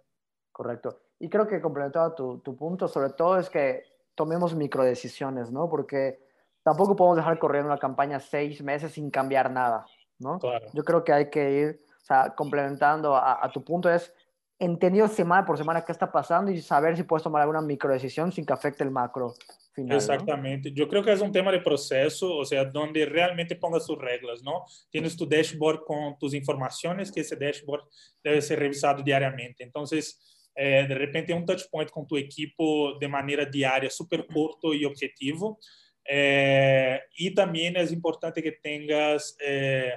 Correcto. 0.53 1.01
Y 1.19 1.31
creo 1.31 1.47
que 1.47 1.63
complementado 1.63 2.15
tu, 2.15 2.39
tu 2.41 2.55
punto, 2.55 2.89
sobre 2.89 3.11
todo 3.15 3.39
es 3.39 3.49
que 3.49 3.85
tomemos 4.15 4.55
microdecisiones, 4.55 5.51
¿no? 5.51 5.69
Porque 5.71 6.26
tampoco 6.67 6.97
podemos 6.97 7.17
dejar 7.17 7.39
correr 7.39 7.65
una 7.65 7.79
campaña 7.79 8.19
seis 8.19 8.61
meses 8.61 8.91
sin 8.91 9.09
cambiar 9.09 9.53
nada, 9.53 9.87
¿no? 10.19 10.41
Claro. 10.41 10.67
Yo 10.75 10.83
creo 10.83 11.05
que 11.05 11.13
hay 11.13 11.31
que 11.31 11.53
ir, 11.53 11.81
o 12.03 12.05
sea, 12.05 12.35
complementando 12.35 13.15
a, 13.15 13.45
a, 13.47 13.53
tu 13.53 13.63
punto 13.63 13.89
es 13.89 14.13
entendido 14.59 15.07
semana 15.07 15.47
por 15.47 15.57
semana 15.57 15.85
qué 15.85 15.93
está 15.93 16.11
pasando 16.11 16.51
y 16.51 16.61
saber 16.61 16.97
si 16.97 17.05
puedes 17.05 17.23
tomar 17.23 17.43
alguna 17.43 17.61
micro 17.61 17.93
decisión 17.93 18.33
sin 18.33 18.45
que 18.45 18.53
afecte 18.53 18.83
el 18.83 18.91
macro 18.91 19.35
final. 19.75 19.97
Exactamente. 19.97 20.71
¿no? 20.71 20.75
Yo 20.75 20.89
creo 20.89 21.05
que 21.05 21.13
es 21.13 21.21
un 21.21 21.31
tema 21.31 21.53
de 21.53 21.61
proceso, 21.61 22.35
o 22.35 22.45
sea, 22.45 22.65
donde 22.65 23.07
realmente 23.07 23.55
pongas 23.55 23.87
tus 23.87 23.99
reglas, 23.99 24.43
¿no? 24.43 24.65
Tienes 24.91 25.17
tu 25.17 25.25
dashboard 25.25 25.85
con 25.85 26.19
tus 26.19 26.35
informaciones, 26.35 27.13
que 27.13 27.21
ese 27.21 27.37
dashboard 27.37 27.85
debe 28.25 28.43
ser 28.43 28.59
revisado 28.59 29.05
diariamente. 29.05 29.63
Entonces, 29.63 30.51
eh, 30.57 30.85
de 30.89 30.95
repente, 30.97 31.33
un 31.33 31.47
touch 31.47 31.63
point 31.71 31.91
con 31.91 32.09
tu 32.09 32.17
equipo 32.17 32.99
de 32.99 33.07
manera 33.07 33.45
diaria, 33.45 33.89
súper 33.89 34.27
corto 34.27 34.75
y 34.75 34.85
objetivo, 34.85 35.61
Eh, 36.09 37.01
y 37.17 37.35
también 37.35 37.77
es 37.77 37.93
importante 37.93 38.43
que 38.43 38.53
tengas 38.53 39.37
eh, 39.45 39.93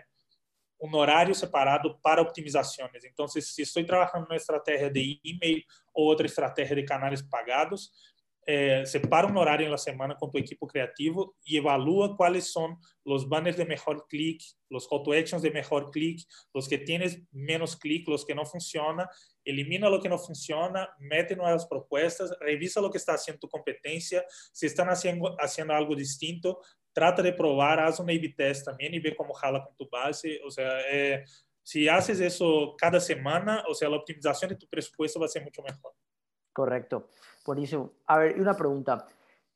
un 0.80 0.95
horario 0.95 1.36
separado 1.36 2.00
para 2.02 2.22
optimizaciones. 2.22 3.04
Entonces, 3.04 3.54
si 3.54 3.62
estoy 3.62 3.86
trabajando 3.86 4.26
en 4.26 4.32
una 4.32 4.38
estrategia 4.38 4.89
de 4.89 5.19
email 5.24 5.65
o 5.93 6.10
otra 6.10 6.26
estrategia 6.26 6.76
de 6.76 6.86
canales 6.86 7.22
pagados, 7.24 7.93
eh, 8.52 8.84
separa 8.84 9.28
un 9.28 9.38
horario 9.38 9.67
en 9.67 9.72
la 9.72 9.78
semana 9.78 10.15
con 10.15 10.32
tu 10.32 10.39
equipo 10.39 10.65
creativo 10.65 11.36
y 11.43 11.58
evalúa 11.58 12.17
cuáles 12.17 12.52
son 12.52 12.80
los 13.06 13.30
banners 13.30 13.58
de 13.58 13.65
mejor 13.65 14.08
clic, 14.08 14.41
los 14.69 14.88
call 14.88 15.04
to 15.04 15.13
actions 15.13 15.43
de 15.43 15.52
mejor 15.52 15.91
clic, 15.91 16.28
los 16.52 16.67
que 16.67 16.80
tienes 16.80 17.22
menos 17.32 17.76
clic, 17.76 18.08
los 18.08 18.26
que 18.26 18.34
no 18.34 18.45
funcionan, 18.45 19.06
elimina 19.50 19.90
lo 19.90 20.02
que 20.02 20.10
no 20.10 20.18
funciona, 20.18 20.90
mete 21.00 21.36
nuevas 21.36 21.66
propuestas, 21.66 22.36
revisa 22.40 22.82
lo 22.82 22.90
que 22.90 22.98
está 22.98 23.14
haciendo 23.14 23.40
tu 23.40 23.50
competencia, 23.50 24.24
si 24.52 24.66
están 24.66 24.90
haciendo, 24.90 25.36
haciendo 25.40 25.74
algo 25.74 25.96
distinto, 25.96 26.62
trata 26.94 27.22
de 27.22 27.34
probar, 27.34 27.80
haz 27.80 28.00
un 28.00 28.10
A-B 28.10 28.34
test 28.36 28.66
también 28.66 28.94
y 28.94 29.00
ve 29.00 29.16
cómo 29.16 29.34
jala 29.34 29.64
con 29.64 29.76
tu 29.76 29.90
base. 29.90 30.40
O 30.46 30.52
sea, 30.52 30.82
eh, 30.90 31.24
si 31.64 31.88
haces 31.88 32.20
eso 32.20 32.76
cada 32.78 33.00
semana, 33.00 33.64
o 33.70 33.74
sea, 33.74 33.90
la 33.90 33.98
optimización 33.98 34.50
de 34.50 34.56
tu 34.56 34.68
presupuesto 34.68 35.20
va 35.20 35.26
a 35.26 35.30
ser 35.30 35.44
mucho 35.44 35.62
mejor. 35.62 35.94
Correcto, 36.52 37.10
buenísimo. 37.46 37.94
A 38.08 38.18
ver, 38.18 38.38
y 38.38 38.40
una 38.42 38.56
pregunta. 38.56 39.08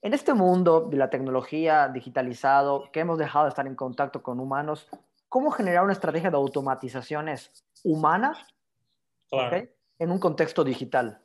En 0.01 0.13
este 0.13 0.33
mundo 0.33 0.87
de 0.89 0.97
la 0.97 1.09
tecnología 1.09 1.87
digitalizado, 1.87 2.91
que 2.91 2.99
hemos 2.99 3.17
dejado 3.17 3.45
de 3.45 3.49
estar 3.49 3.65
en 3.65 3.75
contacto 3.75 4.21
con 4.21 4.39
humanos, 4.39 4.87
¿cómo 5.29 5.49
generar 5.49 5.83
una 5.83 5.93
estrategia 5.93 6.29
de 6.29 6.35
automatizaciones 6.35 7.51
humanas 7.83 8.37
en 9.99 10.11
un 10.11 10.19
contexto 10.19 10.63
digital? 10.63 11.19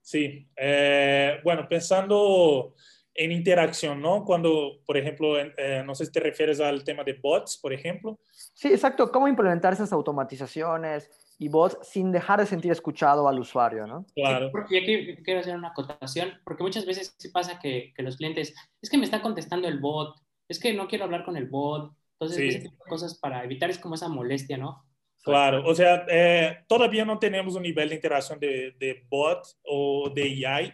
Sí, 0.00 0.46
eh, 0.56 1.40
bueno, 1.42 1.66
pensando 1.68 2.74
en 3.14 3.32
interacción, 3.32 4.02
¿no? 4.02 4.24
Cuando, 4.24 4.80
por 4.84 4.96
ejemplo, 4.96 5.38
eh, 5.38 5.82
no 5.86 5.94
sé 5.94 6.06
si 6.06 6.12
te 6.12 6.20
refieres 6.20 6.60
al 6.60 6.82
tema 6.84 7.04
de 7.04 7.14
bots, 7.14 7.56
por 7.58 7.72
ejemplo. 7.72 8.18
Sí, 8.32 8.68
exacto. 8.68 9.10
¿Cómo 9.10 9.28
implementar 9.28 9.72
esas 9.72 9.92
automatizaciones 9.92 11.10
y 11.38 11.48
bots 11.48 11.78
sin 11.82 12.12
dejar 12.12 12.40
de 12.40 12.46
sentir 12.46 12.72
escuchado 12.72 13.28
al 13.28 13.38
usuario, 13.38 13.86
¿no? 13.86 14.04
Claro. 14.14 14.50
y 14.68 14.76
aquí 14.76 15.16
quiero 15.22 15.40
hacer 15.40 15.56
una 15.56 15.68
acotación, 15.68 16.32
porque 16.44 16.64
muchas 16.64 16.86
veces 16.86 17.14
sí 17.18 17.28
pasa 17.28 17.58
que, 17.58 17.92
que, 17.96 18.02
los 18.02 18.16
clientes, 18.16 18.54
es 18.82 18.90
que 18.90 18.98
me 18.98 19.04
está 19.04 19.22
contestando 19.22 19.68
el 19.68 19.78
bot, 19.78 20.16
es 20.48 20.58
que 20.58 20.74
no 20.74 20.88
quiero 20.88 21.04
hablar 21.04 21.24
con 21.24 21.36
el 21.36 21.46
bot. 21.46 21.92
Entonces, 22.18 22.54
ese 22.54 22.68
tipo 22.68 22.84
de 22.84 22.90
cosas 22.90 23.18
para 23.18 23.42
evitar 23.44 23.70
es 23.70 23.78
como 23.78 23.96
esa 23.96 24.08
molestia, 24.08 24.56
¿no? 24.56 24.84
Claro, 25.24 25.64
o 25.64 25.74
sea, 25.74 26.04
eh, 26.06 26.58
todavía 26.68 27.02
no 27.02 27.18
tenemos 27.18 27.54
un 27.54 27.62
nivel 27.62 27.88
de 27.88 27.94
interacción 27.94 28.38
de, 28.38 28.74
de 28.78 29.06
bot 29.08 29.42
o 29.62 30.10
de 30.10 30.46
AI 30.46 30.70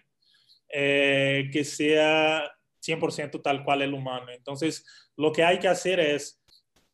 eh, 0.68 1.48
que 1.52 1.62
sea 1.62 2.50
100% 2.84 3.40
tal 3.42 3.62
cual 3.62 3.82
el 3.82 3.94
humano. 3.94 4.26
Entonces, 4.32 4.84
lo 5.16 5.30
que 5.30 5.44
hay 5.44 5.60
que 5.60 5.68
hacer 5.68 6.00
es, 6.00 6.42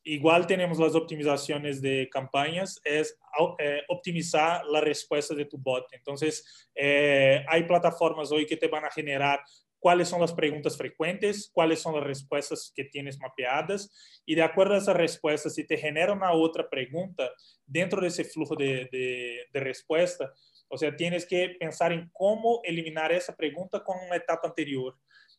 igual 0.04 0.46
tenemos 0.46 0.78
las 0.78 0.94
optimizaciones 0.94 1.80
de 1.80 2.10
campañas, 2.12 2.78
es 2.84 3.18
eh, 3.58 3.80
optimizar 3.88 4.62
la 4.66 4.82
respuesta 4.82 5.34
de 5.34 5.46
tu 5.46 5.56
bot. 5.56 5.86
Entonces, 5.92 6.68
hay 6.76 7.62
plataformas 7.66 8.30
hoy 8.32 8.44
que 8.44 8.58
te 8.58 8.68
van 8.68 8.84
a 8.84 8.90
generar 8.90 9.40
cuáles 9.86 10.08
son 10.08 10.20
las 10.20 10.32
preguntas 10.32 10.76
frecuentes, 10.76 11.48
cuáles 11.54 11.78
son 11.80 11.94
las 11.94 12.02
respuestas 12.02 12.72
que 12.74 12.86
tienes 12.86 13.20
mapeadas 13.20 14.20
y 14.26 14.34
de 14.34 14.42
acuerdo 14.42 14.74
a 14.74 14.78
esas 14.78 14.96
respuestas, 14.96 15.54
si 15.54 15.64
te 15.64 15.76
genera 15.76 16.12
una 16.12 16.32
otra 16.32 16.68
pregunta 16.68 17.30
dentro 17.64 18.00
de 18.00 18.08
ese 18.08 18.24
flujo 18.24 18.56
de, 18.56 18.88
de, 18.90 19.44
de 19.52 19.60
respuesta, 19.60 20.32
o 20.66 20.76
sea, 20.76 20.96
tienes 20.96 21.24
que 21.24 21.50
pensar 21.60 21.92
en 21.92 22.10
cómo 22.12 22.62
eliminar 22.64 23.12
esa 23.12 23.36
pregunta 23.36 23.84
con 23.84 23.96
una 24.04 24.16
etapa 24.16 24.48
anterior. 24.48 24.98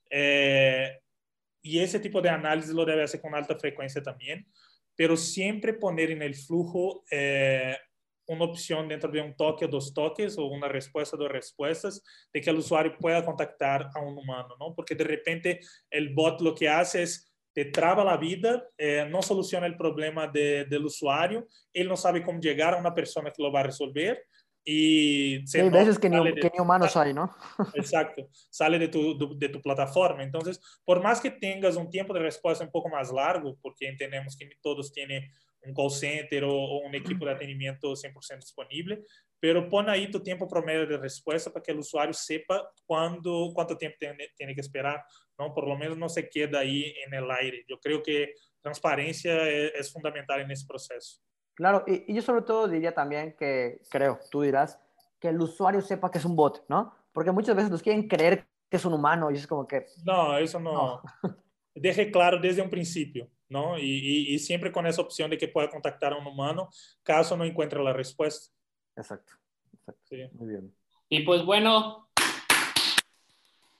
Eh, 0.10 0.98
y 1.62 1.80
ese 1.80 2.00
tipo 2.00 2.22
de 2.22 2.30
análisis 2.30 2.72
lo 2.72 2.86
debe 2.86 3.04
hacer 3.04 3.20
con 3.20 3.36
alta 3.36 3.60
frecuencia 3.60 4.02
también, 4.02 4.48
pero 4.96 5.18
siempre 5.18 5.74
poner 5.74 6.12
en 6.12 6.22
el 6.22 6.36
flujo 6.36 7.04
eh, 7.12 7.76
una 8.28 8.46
opción 8.46 8.88
dentro 8.88 9.10
de 9.10 9.22
un 9.22 9.36
toque 9.36 9.66
o 9.66 9.68
dos 9.68 9.94
toques 9.94 10.38
o 10.38 10.46
una 10.46 10.68
respuesta 10.68 11.16
o 11.16 11.20
dos 11.20 11.32
respuestas 11.32 12.04
de 12.34 12.42
que 12.42 12.50
el 12.50 12.58
usuario 12.58 12.98
pueda 13.00 13.24
contactar 13.24 13.90
a 13.96 14.02
un 14.02 14.18
humano, 14.18 14.56
¿no? 14.60 14.74
Porque 14.76 14.96
de 14.96 15.04
repente 15.04 15.60
el 15.90 16.14
bot 16.14 16.42
lo 16.42 16.54
que 16.54 16.70
hace 16.70 17.04
es 17.04 17.34
te 17.54 17.66
traba 17.66 18.04
la 18.04 18.18
vida, 18.18 18.70
eh, 18.78 19.08
no 19.10 19.24
soluciona 19.24 19.66
el 19.66 19.78
problema 19.78 20.28
de, 20.28 20.66
del 20.66 20.86
usuario, 20.86 21.48
él 21.74 21.88
no 21.88 21.98
sabe 21.98 22.22
cómo 22.22 22.40
llegar 22.40 22.76
a 22.76 22.78
una 22.78 22.94
persona 22.94 23.32
que 23.32 23.42
lo 23.42 23.52
va 23.52 23.62
a 23.62 23.64
resolver 23.64 24.24
y 24.70 25.46
hay 25.58 25.70
veces 25.70 25.98
que 25.98 26.10
ni, 26.10 26.34
que 26.34 26.52
ni, 26.54 26.60
humanos 26.60 26.98
hay, 26.98 27.14
¿no? 27.14 27.34
Exacto, 27.74 28.28
sale 28.50 28.78
de 28.78 28.90
tu, 28.90 29.38
de 29.38 29.48
tu 29.48 29.62
plataforma. 29.62 30.22
Entonces, 30.24 30.60
por 30.84 31.02
más 31.02 31.22
que 31.22 31.32
tengas 31.32 31.78
un 31.78 31.90
tiempo 31.90 32.14
de 32.14 32.20
respuesta 32.20 32.66
un 32.66 32.72
poco 32.72 32.90
más 32.90 33.10
largo, 33.10 33.58
porque 33.62 33.88
entendemos 33.88 34.36
que 34.36 34.50
todos 34.62 34.92
tienen 34.92 35.24
un 35.64 35.74
call 35.74 35.92
center 35.92 36.44
o, 36.44 36.80
un 36.80 36.96
equipo 36.96 37.26
de 37.26 37.32
atendimiento 37.32 37.94
100% 37.94 38.38
disponible, 38.38 39.04
pero 39.40 39.70
pon 39.70 39.90
ahí 39.90 40.10
tu 40.10 40.22
tiempo 40.22 40.48
promedio 40.48 40.88
de 40.88 40.98
respuesta 40.98 41.52
para 41.52 41.64
que 41.64 41.72
el 41.72 41.80
usuario 41.80 42.14
sepa 42.14 42.72
cuándo, 42.86 43.52
cuánto 43.54 43.78
tiempo 43.78 43.98
tiene, 44.00 44.30
tiene 44.36 44.56
que 44.56 44.62
esperar, 44.62 45.04
¿no? 45.38 45.54
Por 45.54 45.68
lo 45.68 45.78
menos 45.78 45.98
no 45.98 46.10
se 46.10 46.30
queda 46.30 46.60
ahí 46.60 46.94
en 47.06 47.14
el 47.14 47.30
aire. 47.30 47.64
Yo 47.68 47.80
creo 47.80 48.02
que 48.02 48.34
transparencia 48.62 49.48
es, 49.48 49.74
es 49.76 49.94
fundamental 49.94 50.42
en 50.42 50.52
ese 50.52 50.66
proceso. 50.66 51.22
Claro, 51.58 51.84
y, 51.88 52.14
yo 52.14 52.22
sobre 52.22 52.44
todo 52.44 52.68
diría 52.68 52.94
también 52.94 53.36
que, 53.38 53.82
creo, 53.90 54.20
tú 54.30 54.44
dirás, 54.44 54.80
que 55.20 55.30
el 55.30 55.42
usuario 55.42 55.82
sepa 55.82 56.12
que 56.12 56.20
es 56.20 56.26
un 56.26 56.36
bot, 56.36 56.64
¿no? 56.70 56.94
Porque 57.12 57.32
muchas 57.32 57.56
veces 57.56 57.72
nos 57.72 57.82
quieren 57.82 58.08
creer 58.08 58.48
que 58.70 58.78
es 58.78 58.86
un 58.86 58.94
humano 58.94 59.32
y 59.32 59.36
es 59.36 59.48
como 59.48 59.68
que... 59.68 59.88
No, 60.06 60.38
eso 60.38 60.60
no. 60.60 61.02
Deje 61.74 62.12
claro 62.12 62.40
desde 62.40 62.62
un 62.62 62.70
principio, 62.70 63.28
¿no? 63.50 63.78
Y, 63.78 64.34
y, 64.34 64.40
siempre 64.40 64.72
con 64.72 64.86
esa 64.86 65.02
opción 65.02 65.30
de 65.30 65.38
que 65.38 65.48
pueda 65.48 65.70
contactar 65.70 66.14
a 66.14 66.18
un 66.18 66.28
humano 66.28 66.70
caso 67.04 67.38
no 67.38 67.46
encuentre 67.46 67.84
la 67.84 67.94
respuesta. 67.94 68.54
Exacto. 68.96 69.34
Exacto. 69.74 70.02
Sí. 70.10 70.18
Muy 70.34 70.50
bien. 70.50 70.76
Y 71.10 71.22
pues 71.22 71.44
bueno, 71.44 72.10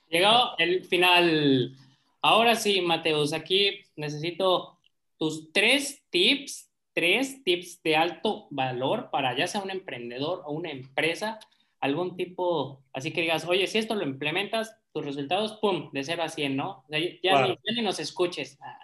llegó 0.08 0.56
el 0.58 0.84
final. 0.84 1.76
Ahora 2.22 2.56
sí, 2.56 2.80
Mateus, 2.80 3.32
aquí 3.32 3.84
necesito 3.96 4.78
tus 5.18 5.52
tres 5.52 6.04
tips 6.10 6.68
tres 6.98 7.44
tips 7.44 7.80
de 7.84 7.94
alto 7.94 8.48
valor 8.50 9.10
para 9.12 9.36
ya 9.36 9.46
sea 9.46 9.62
un 9.62 9.70
emprendedor 9.70 10.42
o 10.44 10.50
una 10.50 10.72
empresa, 10.72 11.38
algún 11.78 12.16
tipo, 12.16 12.82
así 12.92 13.12
que 13.12 13.20
digas, 13.20 13.46
oye, 13.46 13.68
si 13.68 13.78
esto 13.78 13.94
lo 13.94 14.02
implementas, 14.02 14.76
tus 14.92 15.04
resultados, 15.04 15.52
pum, 15.60 15.90
de 15.92 16.02
0 16.02 16.24
a 16.24 16.28
100, 16.28 16.56
¿no? 16.56 16.84
ya, 17.22 17.56
ni, 17.76 17.82
nos 17.82 18.00
escuches. 18.00 18.58
Ah. 18.60 18.80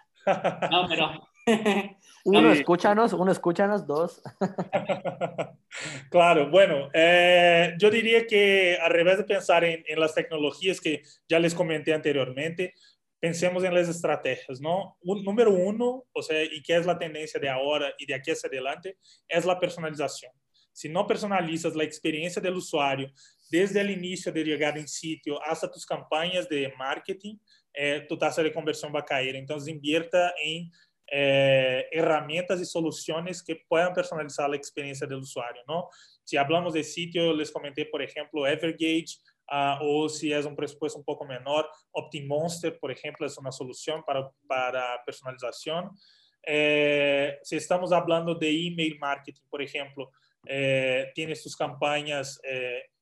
No, 0.71 0.87
pero... 0.89 1.29
uno, 2.25 2.53
escúchanos, 2.53 3.13
uno, 3.13 3.31
escúchanos, 3.31 3.87
dos. 3.87 4.23
claro, 6.11 6.51
bueno, 6.51 6.89
eh, 6.95 7.75
yo 7.79 7.91
diría 7.91 8.27
que 8.27 8.79
al 8.81 8.91
revés 8.91 9.19
de 9.19 9.25
pensar 9.25 9.63
en, 9.65 9.85
en 9.87 10.01
las 10.01 10.15
tecnologías 10.15 10.81
que 10.81 11.03
ya 11.29 11.39
les 11.39 11.55
comenté 11.55 11.93
anteriormente, 11.93 12.75
pensemos 13.21 13.65
en 13.65 13.75
las 13.75 13.89
estrategias, 13.89 14.61
¿no? 14.61 14.99
Un, 15.01 15.25
número 15.25 15.51
uno, 15.51 16.05
o 16.13 16.23
sea, 16.23 16.43
y 16.43 16.63
que 16.63 16.77
es 16.77 16.85
la 16.85 16.99
tendencia 16.99 17.41
de 17.41 17.49
ahora 17.49 17.95
y 17.99 18.07
de 18.07 18.15
aquí 18.15 18.31
hacia 18.31 18.49
adelante, 18.49 18.99
es 19.29 19.45
la 19.45 19.59
personalización. 19.59 20.33
Si 20.73 20.89
no 20.89 21.07
personalizas 21.07 21.75
la 21.75 21.85
experiencia 21.85 22.43
del 22.43 22.57
usuario 22.57 23.11
desde 23.51 23.81
el 23.81 23.91
inicio 23.91 24.33
de 24.33 24.45
llegar 24.45 24.77
en 24.77 24.89
sitio 24.89 25.41
hasta 25.43 25.71
tus 25.71 25.87
campañas 25.87 26.49
de 26.49 26.73
marketing, 26.77 27.37
eh, 27.75 28.07
tu 28.09 28.17
tasa 28.17 28.43
de 28.43 28.53
conversión 28.53 28.95
va 28.95 29.01
a 29.01 29.05
caer. 29.05 29.37
Entonces, 29.37 29.69
invierta 29.69 30.33
en 30.43 30.71
eh, 31.07 31.87
herramientas 31.93 32.61
y 32.61 32.65
soluciones 32.65 33.43
que 33.43 33.63
puedan 33.69 33.93
personalizar 33.93 34.49
la 34.49 34.57
experiencia 34.57 35.07
del 35.07 35.19
usuario, 35.19 35.63
¿no? 35.69 35.89
Si 36.23 36.37
hablamos 36.37 36.73
de 36.73 36.83
sitio, 36.83 37.35
les 37.35 37.51
comenté, 37.51 37.85
por 37.87 38.03
ejemplo, 38.03 38.47
Evergage, 38.47 39.19
Uh, 39.47 39.77
o 39.83 40.09
si 40.09 40.33
es 40.33 40.47
un 40.47 40.57
presupuesto 40.57 40.99
un 40.99 41.05
poco 41.05 41.27
menor, 41.27 41.69
OptiMonster, 41.93 42.79
por 42.79 42.91
ejemplo, 42.91 43.27
es 43.27 43.37
una 43.37 43.53
solución 43.53 44.03
para, 44.03 44.31
para 44.47 45.03
personalización. 45.05 45.91
Eh, 46.47 47.39
si 47.43 47.57
estamos 47.57 47.93
hablando 47.93 48.35
de 48.35 48.49
email 48.49 48.99
marketing, 48.99 49.43
por 49.51 49.61
ejemplo, 49.61 50.11
eh, 50.47 51.13
tienes 51.15 51.43
tus 51.43 51.55
campañas, 51.55 52.41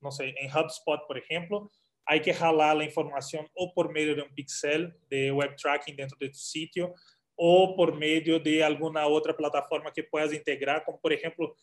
no 0.00 0.10
sé, 0.10 0.34
en 0.36 0.50
HubSpot, 0.50 1.06
por 1.06 1.16
ejemplo, 1.16 1.70
hay 2.04 2.20
que 2.20 2.34
jalar 2.34 2.76
la 2.76 2.84
información 2.84 3.48
o 3.54 3.72
por 3.72 3.92
medio 3.92 4.14
de 4.14 4.22
un 4.22 4.34
pixel 4.34 4.94
de 5.08 5.30
web 5.30 5.54
tracking 5.56 5.96
dentro 5.96 6.16
de 6.20 6.28
tu 6.28 6.38
sitio 6.38 6.94
o 7.34 7.74
por 7.76 7.96
medio 7.96 8.38
de 8.38 8.62
alguna 8.62 9.06
otra 9.06 9.36
plataforma 9.36 9.92
que 9.92 10.04
puedas 10.04 10.32
integrar, 10.32 10.84
como 10.84 11.00
por 11.00 11.12
ejemplo, 11.12 11.56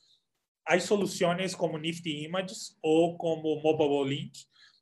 hay 0.66 0.82
soluciones 0.82 1.56
como 1.56 1.80
Nifty 1.80 2.26
Images 2.26 2.78
o 2.82 3.18
como 3.18 3.60
Mobile 3.60 4.16
Link, 4.16 4.34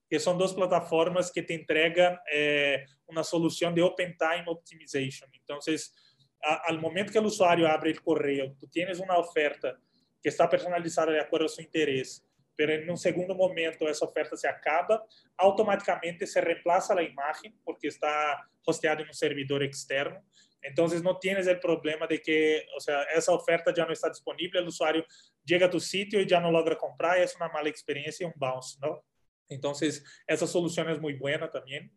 que 0.10 0.20
son 0.20 0.38
dos 0.38 0.54
plataformas 0.54 1.32
que 1.32 1.44
te 1.44 1.54
entregan 1.54 2.18
eh, 2.32 2.86
una 3.06 3.24
solución 3.24 3.74
de 3.76 3.82
Open 3.82 4.16
Time 4.18 4.44
Optimization. 4.48 5.30
Entonces, 5.34 5.94
a, 6.42 6.56
al 6.68 6.80
momento 6.80 7.12
que 7.12 7.20
el 7.20 7.26
usuario 7.26 7.68
abre 7.68 7.92
el 7.92 8.02
correo, 8.02 8.56
tú 8.60 8.68
tienes 8.68 9.00
una 9.00 9.18
oferta 9.18 9.78
que 10.22 10.30
está 10.30 10.50
personalizada 10.50 11.12
de 11.12 11.22
acuerdo 11.22 11.46
a 11.46 11.50
su 11.50 11.62
interés, 11.62 12.27
pero 12.58 12.74
en 12.74 12.90
un 12.90 12.98
segundo 12.98 13.36
momento 13.36 13.88
esa 13.88 14.06
oferta 14.06 14.36
se 14.36 14.48
acaba, 14.48 15.06
automáticamente 15.38 16.26
se 16.26 16.42
reemplaza 16.42 16.96
la 16.96 17.04
imagen 17.04 17.58
porque 17.64 17.88
está 17.88 18.50
hosteada 18.66 19.02
en 19.02 19.08
un 19.08 19.14
servidor 19.14 19.62
externo. 19.64 20.26
Entonces 20.62 21.04
no 21.04 21.20
tienes 21.20 21.46
el 21.46 21.60
problema 21.60 22.08
de 22.08 22.20
que, 22.20 22.66
o 22.76 22.80
sea, 22.80 23.04
esa 23.16 23.32
oferta 23.32 23.72
ya 23.74 23.86
no 23.86 23.94
está 23.94 24.10
disponible, 24.10 24.60
el 24.60 24.68
usuario 24.68 25.06
llega 25.46 25.68
a 25.68 25.70
tu 25.70 25.80
sitio 25.80 26.20
y 26.20 26.28
ya 26.28 26.40
no 26.40 26.52
logra 26.52 26.76
comprar, 26.76 27.20
y 27.20 27.22
es 27.22 27.36
una 27.36 27.48
mala 27.50 27.70
experiencia 27.70 28.26
y 28.26 28.28
un 28.28 28.34
bounce, 28.36 28.80
¿no? 28.82 29.06
Entonces, 29.48 30.04
esa 30.26 30.48
solución 30.48 30.90
es 30.90 31.00
muy 31.00 31.14
buena 31.14 31.50
también. 31.50 31.94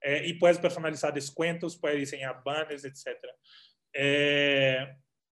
Eh, 0.00 0.22
y 0.26 0.34
puedes 0.34 0.58
personalizar 0.58 1.12
descuentos, 1.12 1.78
puedes 1.78 1.98
diseñar 1.98 2.42
banners, 2.42 2.84
etc. 2.84 3.18
Eh, 3.92 4.78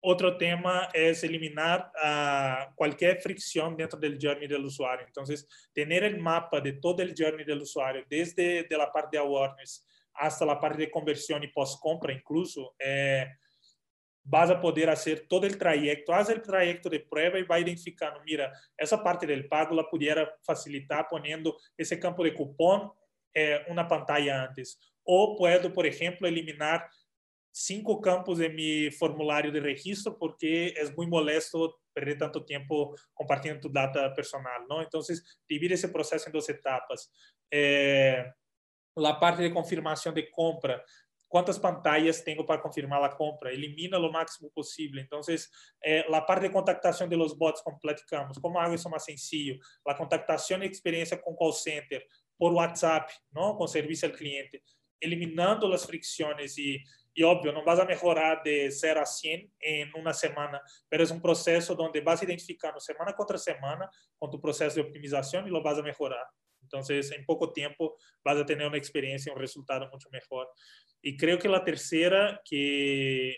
otro 0.05 0.37
tema 0.37 0.90
es 0.93 1.25
eliminar 1.25 1.90
uh, 1.97 2.75
cualquier 2.75 3.21
fricción 3.21 3.77
dentro 3.77 3.99
del 3.99 4.19
journey 4.21 4.47
del 4.47 4.64
usuario. 4.64 5.07
Entonces, 5.07 5.49
tener 5.73 6.05
el 6.05 6.19
mapa 6.19 6.61
de 6.61 6.75
todo 6.75 7.03
el 7.03 7.14
journey 7.17 7.45
del 7.45 7.62
usuario, 7.62 8.05
desde 8.09 8.64
de 8.64 8.77
la 8.77 8.93
parte 8.93 9.17
de 9.17 9.23
awareness 9.23 9.87
hasta 10.12 10.45
la 10.45 10.61
parte 10.61 10.79
de 10.79 10.90
conversión 10.90 11.43
y 11.43 11.49
post-compra 11.49 12.12
incluso, 12.12 12.75
eh, 12.79 13.27
vas 14.23 14.51
a 14.51 14.61
poder 14.61 14.90
hacer 14.90 15.27
todo 15.29 15.47
el 15.47 15.59
trayecto, 15.59 16.14
haz 16.14 16.29
el 16.29 16.43
trayecto 16.43 16.88
de 16.88 17.01
prueba 17.01 17.38
y 17.38 17.43
va 17.43 17.59
identificando, 17.59 18.21
mira, 18.25 18.53
esa 18.77 19.03
parte 19.03 19.27
del 19.27 19.49
pago 19.49 19.75
la 19.75 19.88
pudiera 19.88 20.35
facilitar 20.43 21.07
poniendo 21.09 21.57
ese 21.77 21.99
campo 21.99 22.23
de 22.23 22.35
cupón 22.35 22.93
eh, 23.35 23.64
una 23.69 23.88
pantalla 23.88 24.45
antes. 24.45 24.79
O 25.03 25.37
puedo, 25.37 25.73
por 25.73 25.87
ejemplo, 25.87 26.29
eliminar 26.29 26.88
cinco 27.55 28.01
campos 28.01 28.40
en 28.40 28.55
mi 28.55 28.90
formulario 28.90 29.53
de 29.53 29.61
registro 29.61 30.19
porque 30.19 30.75
es 30.77 30.95
muy 30.97 31.07
molesto 31.07 31.79
perder 31.93 32.19
tanto 32.19 32.45
tiempo 32.45 32.97
compartiendo 33.12 33.61
tu 33.61 33.73
data 33.73 34.12
personal, 34.12 34.67
¿no? 34.69 34.83
Entonces, 34.83 35.40
divide 35.49 35.75
ese 35.75 35.88
proceso 35.88 36.27
en 36.27 36.33
dos 36.33 36.49
etapas. 36.49 37.12
Eh, 37.49 38.25
la 38.97 39.21
parte 39.21 39.45
de 39.45 39.55
confirmación 39.55 40.12
de 40.17 40.29
compra, 40.33 40.85
¿cuántas 41.29 41.57
pantallas 41.61 42.25
tengo 42.25 42.45
para 42.45 42.61
confirmar 42.61 43.01
la 43.01 43.11
compra? 43.11 43.53
Elimina 43.53 44.01
lo 44.01 44.11
máximo 44.11 44.51
posible. 44.51 45.03
Entonces, 45.03 45.49
eh, 45.81 46.05
la 46.09 46.27
parte 46.27 46.49
de 46.49 46.53
contactación 46.53 47.09
de 47.09 47.17
los 47.17 47.38
bots, 47.38 47.62
como 47.62 47.79
platicamos, 47.79 48.37
¿cómo 48.40 48.61
hago 48.61 48.75
eso 48.75 48.90
más 48.90 49.05
sencillo? 49.05 49.61
La 49.85 49.97
contactación 49.97 50.64
y 50.64 50.67
experiencia 50.67 51.23
con 51.23 51.37
call 51.37 51.53
center, 51.53 52.05
por 52.37 52.53
WhatsApp, 52.53 53.09
¿no? 53.31 53.57
Con 53.57 53.69
servicio 53.69 54.09
al 54.09 54.17
cliente, 54.17 54.64
eliminando 54.99 55.69
las 55.69 55.87
fricciones 55.87 56.59
y 56.59 56.83
y 57.14 57.22
obvio, 57.22 57.53
no 57.53 57.64
vas 57.64 57.79
a 57.79 57.85
mejorar 57.85 58.42
de 58.42 58.70
0 58.70 59.00
a 59.00 59.07
100 59.07 59.53
en 59.61 59.90
una 59.94 60.12
semana, 60.12 60.61
pero 60.88 61.05
es 61.05 61.11
un 61.12 61.22
proceso 61.22 61.74
donde 61.77 62.00
vas 62.00 62.22
identificando 62.22 62.81
semana 62.81 63.14
contra 63.14 63.38
semana 63.38 63.88
con 64.18 64.31
tu 64.31 64.40
proceso 64.40 64.74
de 64.74 64.83
optimización 64.83 65.46
y 65.46 65.50
lo 65.50 65.62
vas 65.62 65.79
a 65.79 65.83
mejorar. 65.83 66.27
Entonces, 66.61 67.12
en 67.12 67.24
poco 67.24 67.53
tiempo 67.53 67.96
vas 68.24 68.37
a 68.37 68.44
tener 68.44 68.66
una 68.66 68.79
experiencia, 68.79 69.33
un 69.33 69.38
resultado 69.38 69.88
mucho 69.90 70.09
mejor. 70.11 70.48
Y 71.00 71.16
creo 71.16 71.38
que 71.38 71.48
la 71.48 71.62
tercera, 71.62 72.40
que, 72.44 73.31
eh, 73.31 73.37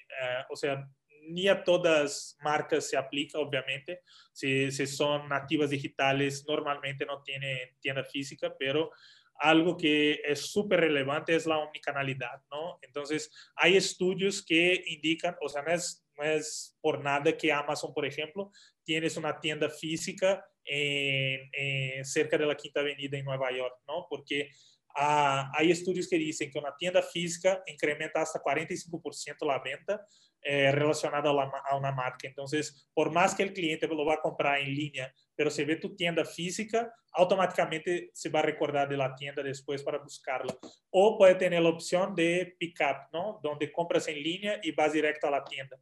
o 0.49 0.57
sea, 0.57 0.89
ni 1.29 1.49
a 1.49 1.63
todas 1.63 2.37
marcas 2.41 2.89
se 2.89 2.97
aplica, 2.97 3.39
obviamente. 3.39 4.01
Si, 4.33 4.71
si 4.71 4.87
son 4.87 5.29
nativas 5.29 5.71
digitales, 5.71 6.45
normalmente 6.49 7.05
no 7.05 7.21
tienen 7.23 7.77
tienda 7.81 8.05
física, 8.05 8.55
pero 8.59 8.91
algo 9.39 9.77
que 9.77 10.21
es 10.25 10.51
súper 10.51 10.81
relevante 10.81 11.35
es 11.35 11.47
la 11.47 11.59
omnicanalidad, 11.59 12.43
¿no? 12.51 12.79
Entonces, 12.83 13.31
hay 13.55 13.77
estudios 13.77 14.45
que 14.45 14.83
indican, 14.87 15.37
o 15.41 15.49
sea, 15.49 15.63
no 15.63 15.73
es, 15.73 16.07
no 16.17 16.25
es 16.25 16.77
por 16.81 17.03
nada 17.03 17.37
que 17.37 17.53
Amazon, 17.53 17.93
por 17.93 18.07
ejemplo, 18.07 18.51
tienes 18.85 19.17
una 19.17 19.39
tienda 19.39 19.69
física 19.69 20.45
en, 20.65 22.05
cerca 22.05 22.39
de 22.39 22.47
la 22.47 22.57
Quinta 22.57 22.81
Avenida 22.81 23.19
en 23.19 23.25
Nueva 23.25 23.51
York, 23.53 23.75
¿no? 23.87 24.07
Porque 24.09 24.51
ah, 24.97 25.51
hay 25.55 25.71
estudios 25.71 26.09
que 26.09 26.19
dicen 26.19 26.51
que 26.51 26.59
una 26.59 26.75
tienda 26.77 27.03
física 27.03 27.63
incrementa 27.67 28.23
hasta 28.23 28.43
45% 28.43 29.47
la 29.47 29.61
venta 29.61 30.05
eh, 30.43 30.71
relacionada 30.71 31.31
a, 31.31 31.77
una 31.77 31.93
marca. 31.93 32.29
Entonces, 32.29 32.89
por 32.95 33.11
más 33.11 33.35
que 33.35 33.43
el 33.43 33.53
cliente 33.53 33.89
lo 33.89 34.05
va 34.05 34.15
a 34.15 34.21
comprar 34.21 34.61
en 34.61 34.75
línea, 34.75 35.13
pero 35.35 35.51
se 35.51 35.65
ve 35.65 35.77
tu 35.77 35.97
tienda 35.97 36.25
física, 36.25 36.93
automáticamente 37.13 38.11
se 38.13 38.29
va 38.29 38.41
a 38.41 38.43
recordar 38.43 38.89
de 38.89 38.97
la 38.97 39.15
tienda 39.15 39.43
después 39.43 39.83
para 39.83 39.99
buscarla. 39.99 40.57
O 40.91 41.19
puede 41.19 41.35
tener 41.35 41.63
la 41.63 41.71
opción 41.71 42.15
de 42.15 42.55
pick-up, 42.59 43.09
¿no? 43.13 43.41
Donde 43.43 43.73
compras 43.73 44.07
en 44.09 44.23
línea 44.23 44.61
y 44.63 44.71
vas 44.73 44.93
directo 44.93 45.27
a 45.27 45.31
la 45.31 45.45
tienda. 45.45 45.77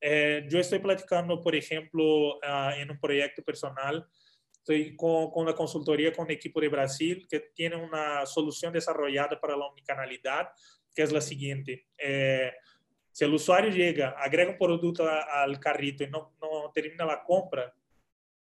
Eh, 0.00 0.46
yo 0.48 0.58
estoy 0.58 0.78
platicando, 0.80 1.40
por 1.40 1.56
ejemplo, 1.56 2.36
uh, 2.36 2.70
en 2.76 2.90
un 2.90 3.00
proyecto 3.00 3.42
personal, 3.42 4.06
estoy 4.52 4.94
con, 4.96 5.30
con, 5.30 5.44
una 5.44 5.54
consultoría 5.54 6.12
con 6.12 6.26
un 6.26 6.30
equipo 6.30 6.60
de 6.60 6.68
Brasil 6.68 7.26
que 7.28 7.40
tiene 7.54 7.76
una 7.76 8.26
solución 8.26 8.72
desarrollada 8.72 9.40
para 9.40 9.56
la 9.56 9.66
omnicanalidad, 9.66 10.48
que 10.94 11.02
es 11.02 11.12
la 11.12 11.20
siguiente. 11.20 11.86
Eh, 11.98 12.52
si 13.14 13.24
el 13.24 13.32
usuario 13.32 13.70
llega, 13.70 14.10
agrega 14.18 14.50
un 14.50 14.58
producto 14.58 15.08
al 15.08 15.60
carrito 15.60 16.02
y 16.02 16.08
no, 16.10 16.34
no 16.42 16.72
termina 16.74 17.04
la 17.04 17.22
compra, 17.22 17.72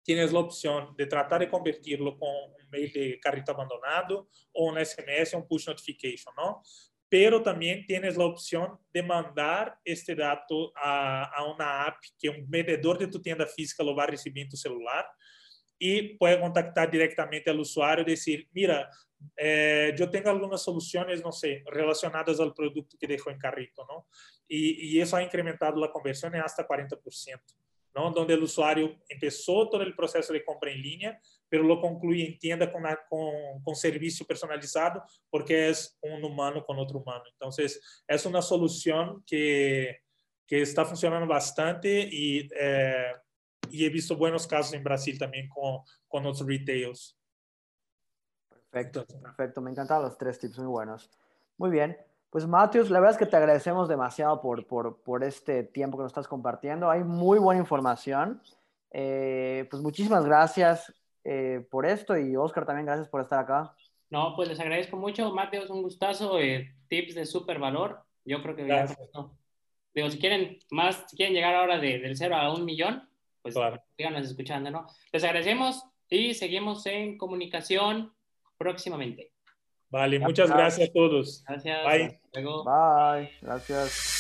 tienes 0.02 0.30
la 0.30 0.40
opción 0.40 0.94
de 0.94 1.06
tratar 1.06 1.40
de 1.40 1.48
convertirlo 1.48 2.18
con 2.18 2.28
un 2.28 2.68
mail 2.70 2.92
de 2.92 3.18
carrito 3.18 3.52
abandonado 3.52 4.28
o 4.52 4.66
un 4.66 4.76
SMS 4.78 5.32
o 5.32 5.38
un 5.38 5.48
push 5.48 5.68
notification, 5.68 6.34
¿no? 6.36 6.62
Pero 7.08 7.42
también 7.42 7.86
tienes 7.86 8.18
la 8.18 8.26
opción 8.26 8.78
de 8.92 9.02
mandar 9.02 9.78
este 9.82 10.14
dato 10.14 10.70
a, 10.76 11.24
a 11.24 11.44
una 11.50 11.86
app 11.86 11.96
que 12.18 12.28
un 12.28 12.44
vendedor 12.46 12.98
de 12.98 13.06
tu 13.06 13.22
tienda 13.22 13.46
física 13.46 13.82
lo 13.82 13.96
va 13.96 14.02
a 14.02 14.08
recibir 14.08 14.42
en 14.42 14.50
tu 14.50 14.56
celular 14.58 15.06
y 15.78 16.14
puede 16.18 16.38
contactar 16.38 16.90
directamente 16.90 17.48
al 17.48 17.60
usuario 17.60 18.02
y 18.02 18.10
decir, 18.10 18.46
mira, 18.52 18.90
eh, 19.34 19.94
yo 19.96 20.10
tengo 20.10 20.28
algunas 20.28 20.62
soluciones, 20.62 21.22
no 21.22 21.32
sé, 21.32 21.62
relacionadas 21.66 22.38
al 22.38 22.52
producto 22.52 22.98
que 23.00 23.06
dejo 23.06 23.30
en 23.30 23.38
carrito, 23.38 23.86
¿no? 23.88 24.06
Y, 24.48 24.96
y 24.96 25.00
eso 25.00 25.16
ha 25.16 25.22
incrementado 25.22 25.76
la 25.76 25.92
conversión 25.92 26.34
en 26.34 26.40
hasta 26.40 26.66
40%, 26.66 27.40
¿no? 27.94 28.10
Donde 28.10 28.34
el 28.34 28.42
usuario 28.42 28.96
empezó 29.08 29.68
todo 29.68 29.82
el 29.82 29.94
proceso 29.94 30.32
de 30.32 30.44
compra 30.44 30.70
en 30.70 30.80
línea, 30.80 31.20
pero 31.48 31.62
lo 31.62 31.80
concluye 31.80 32.26
en 32.26 32.38
tienda 32.38 32.72
con, 32.72 32.82
con, 33.08 33.62
con, 33.62 33.76
servicio 33.76 34.26
personalizado 34.26 35.02
porque 35.28 35.68
es 35.68 35.98
un 36.00 36.24
humano 36.24 36.64
con 36.64 36.78
otro 36.78 37.00
humano. 37.00 37.24
Entonces, 37.30 38.02
es 38.06 38.26
una 38.26 38.40
solución 38.40 39.22
que, 39.26 40.00
que 40.46 40.62
está 40.62 40.84
funcionando 40.84 41.26
bastante 41.26 42.08
y, 42.10 42.48
eh, 42.58 43.12
y 43.70 43.84
he 43.84 43.90
visto 43.90 44.16
buenos 44.16 44.46
casos 44.46 44.72
en 44.72 44.82
Brasil 44.82 45.18
también 45.18 45.48
con, 45.48 45.80
con 46.06 46.24
otros 46.24 46.46
retails. 46.46 47.18
Perfecto, 48.70 49.06
perfecto. 49.22 49.60
Me 49.60 49.70
encantan 49.70 50.02
los 50.02 50.16
tres 50.16 50.38
tips, 50.38 50.58
muy 50.58 50.68
buenos. 50.68 51.10
Muy 51.56 51.70
bien. 51.70 51.96
Pues 52.30 52.46
Matius, 52.46 52.90
la 52.90 53.00
verdad 53.00 53.14
es 53.14 53.18
que 53.18 53.30
te 53.30 53.36
agradecemos 53.36 53.88
demasiado 53.88 54.40
por, 54.40 54.66
por, 54.66 55.02
por 55.02 55.24
este 55.24 55.64
tiempo 55.64 55.96
que 55.96 56.02
nos 56.02 56.10
estás 56.10 56.28
compartiendo. 56.28 56.90
Hay 56.90 57.02
muy 57.02 57.38
buena 57.38 57.60
información. 57.60 58.42
Eh, 58.90 59.66
pues 59.70 59.82
muchísimas 59.82 60.24
gracias 60.24 60.92
eh, 61.24 61.66
por 61.70 61.86
esto 61.86 62.16
y 62.16 62.36
Oscar 62.36 62.66
también 62.66 62.86
gracias 62.86 63.08
por 63.08 63.20
estar 63.20 63.38
acá. 63.38 63.74
No, 64.10 64.34
pues 64.36 64.48
les 64.48 64.60
agradezco 64.60 64.96
mucho, 64.96 65.32
Mateos, 65.34 65.70
un 65.70 65.82
gustazo, 65.82 66.38
eh, 66.38 66.74
tips 66.88 67.14
de 67.14 67.26
súper 67.26 67.58
valor. 67.58 68.02
Yo 68.24 68.42
creo 68.42 68.56
que 68.56 68.64
digo, 69.94 70.10
si 70.10 70.18
quieren 70.18 70.58
más, 70.70 71.04
si 71.08 71.16
quieren 71.16 71.34
llegar 71.34 71.54
ahora 71.54 71.78
de, 71.78 71.98
del 71.98 72.16
cero 72.16 72.36
a 72.36 72.52
un 72.52 72.64
millón, 72.64 73.08
pues 73.42 73.54
claro. 73.54 73.82
síganos 73.96 74.26
escuchando, 74.26 74.70
¿no? 74.70 74.86
Les 75.12 75.24
agradecemos 75.24 75.84
y 76.08 76.34
seguimos 76.34 76.84
en 76.86 77.18
comunicación 77.18 78.12
próximamente. 78.56 79.32
Vale, 79.90 80.18
muchas 80.18 80.50
gracias 80.50 80.90
a 80.90 80.92
todos. 80.92 81.44
Gracias. 81.46 81.84
Bye. 81.84 82.20
Bye. 82.64 83.30
Gracias. 83.40 84.17